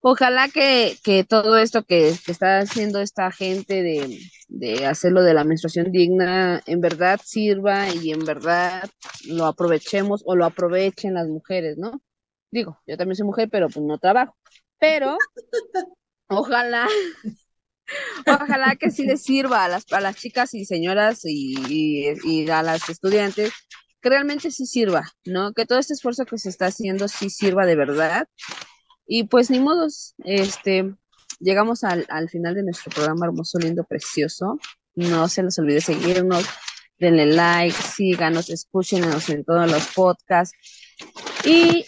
Ojalá 0.05 0.49
que, 0.49 0.97
que 1.05 1.23
todo 1.23 1.59
esto 1.59 1.85
que, 1.85 2.09
está 2.09 2.59
haciendo 2.59 3.01
esta 3.01 3.31
gente 3.31 3.83
de, 3.83 4.19
de 4.49 4.87
hacerlo 4.87 5.23
de 5.23 5.35
la 5.35 5.45
menstruación 5.45 5.93
digna 5.93 6.61
en 6.67 6.81
verdad 6.81 7.21
sirva 7.23 7.88
y 7.88 8.11
en 8.11 8.25
verdad 8.25 8.91
lo 9.29 9.47
aprovechemos 9.47 10.23
o 10.27 10.35
lo 10.35 10.45
aprovechen 10.45 11.15
las 11.15 11.29
mujeres, 11.29 11.79
¿no? 11.79 12.01
Digo, 12.51 12.81
yo 12.87 12.97
también 12.97 13.17
soy 13.17 13.27
mujer, 13.27 13.49
pero 13.51 13.69
pues 13.69 13.85
no 13.85 13.99
trabajo. 13.99 14.37
Pero 14.79 15.17
Ojalá, 16.33 16.88
ojalá 18.27 18.77
que 18.77 18.90
sí 18.90 19.05
les 19.05 19.23
sirva 19.23 19.64
a 19.64 19.68
las, 19.68 19.90
a 19.92 20.01
las 20.01 20.16
chicas 20.16 20.55
y 20.55 20.64
señoras 20.64 21.21
y, 21.25 22.14
y, 22.25 22.51
a 22.51 22.62
las 22.62 22.88
estudiantes, 22.88 23.53
que 24.01 24.09
realmente 24.09 24.51
sí 24.51 24.66
sirva, 24.66 25.05
¿no? 25.25 25.53
Que 25.53 25.66
todo 25.66 25.79
este 25.79 25.95
esfuerzo 25.95 26.25
que 26.25 26.38
se 26.38 26.49
está 26.49 26.66
haciendo 26.66 27.09
sí 27.09 27.31
sirva 27.31 27.66
de 27.66 27.77
verdad. 27.77 28.27
Y 29.07 29.25
pues 29.25 29.51
ni 29.51 29.61
modos, 29.61 30.14
este, 30.25 30.95
llegamos 31.38 31.85
al, 31.85 32.07
al 32.09 32.29
final 32.29 32.55
de 32.55 32.62
nuestro 32.62 32.90
programa 32.90 33.27
hermoso, 33.27 33.59
lindo, 33.59 33.85
precioso. 33.85 34.59
No 34.95 35.29
se 35.29 35.42
les 35.42 35.59
olvide 35.59 35.81
seguirnos, 35.81 36.47
denle 36.99 37.27
like, 37.27 37.77
síganos, 37.77 38.51
escúchenos 38.51 39.29
en 39.29 39.45
todos 39.45 39.71
los 39.71 39.87
podcasts. 39.88 40.57
Y 41.45 41.85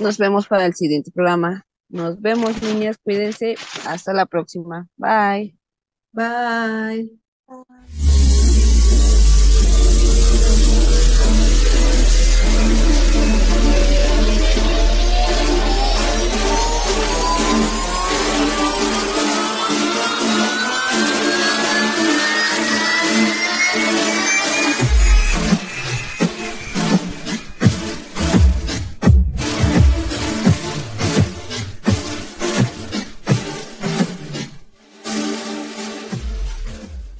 nos 0.00 0.18
vemos 0.18 0.46
para 0.46 0.66
el 0.66 0.74
siguiente 0.74 1.10
programa. 1.12 1.64
Nos 1.88 2.20
vemos, 2.20 2.60
niñas. 2.62 2.98
Cuídense. 3.02 3.56
Hasta 3.86 4.12
la 4.12 4.26
próxima. 4.26 4.88
Bye. 4.96 5.56
Bye. 6.12 7.18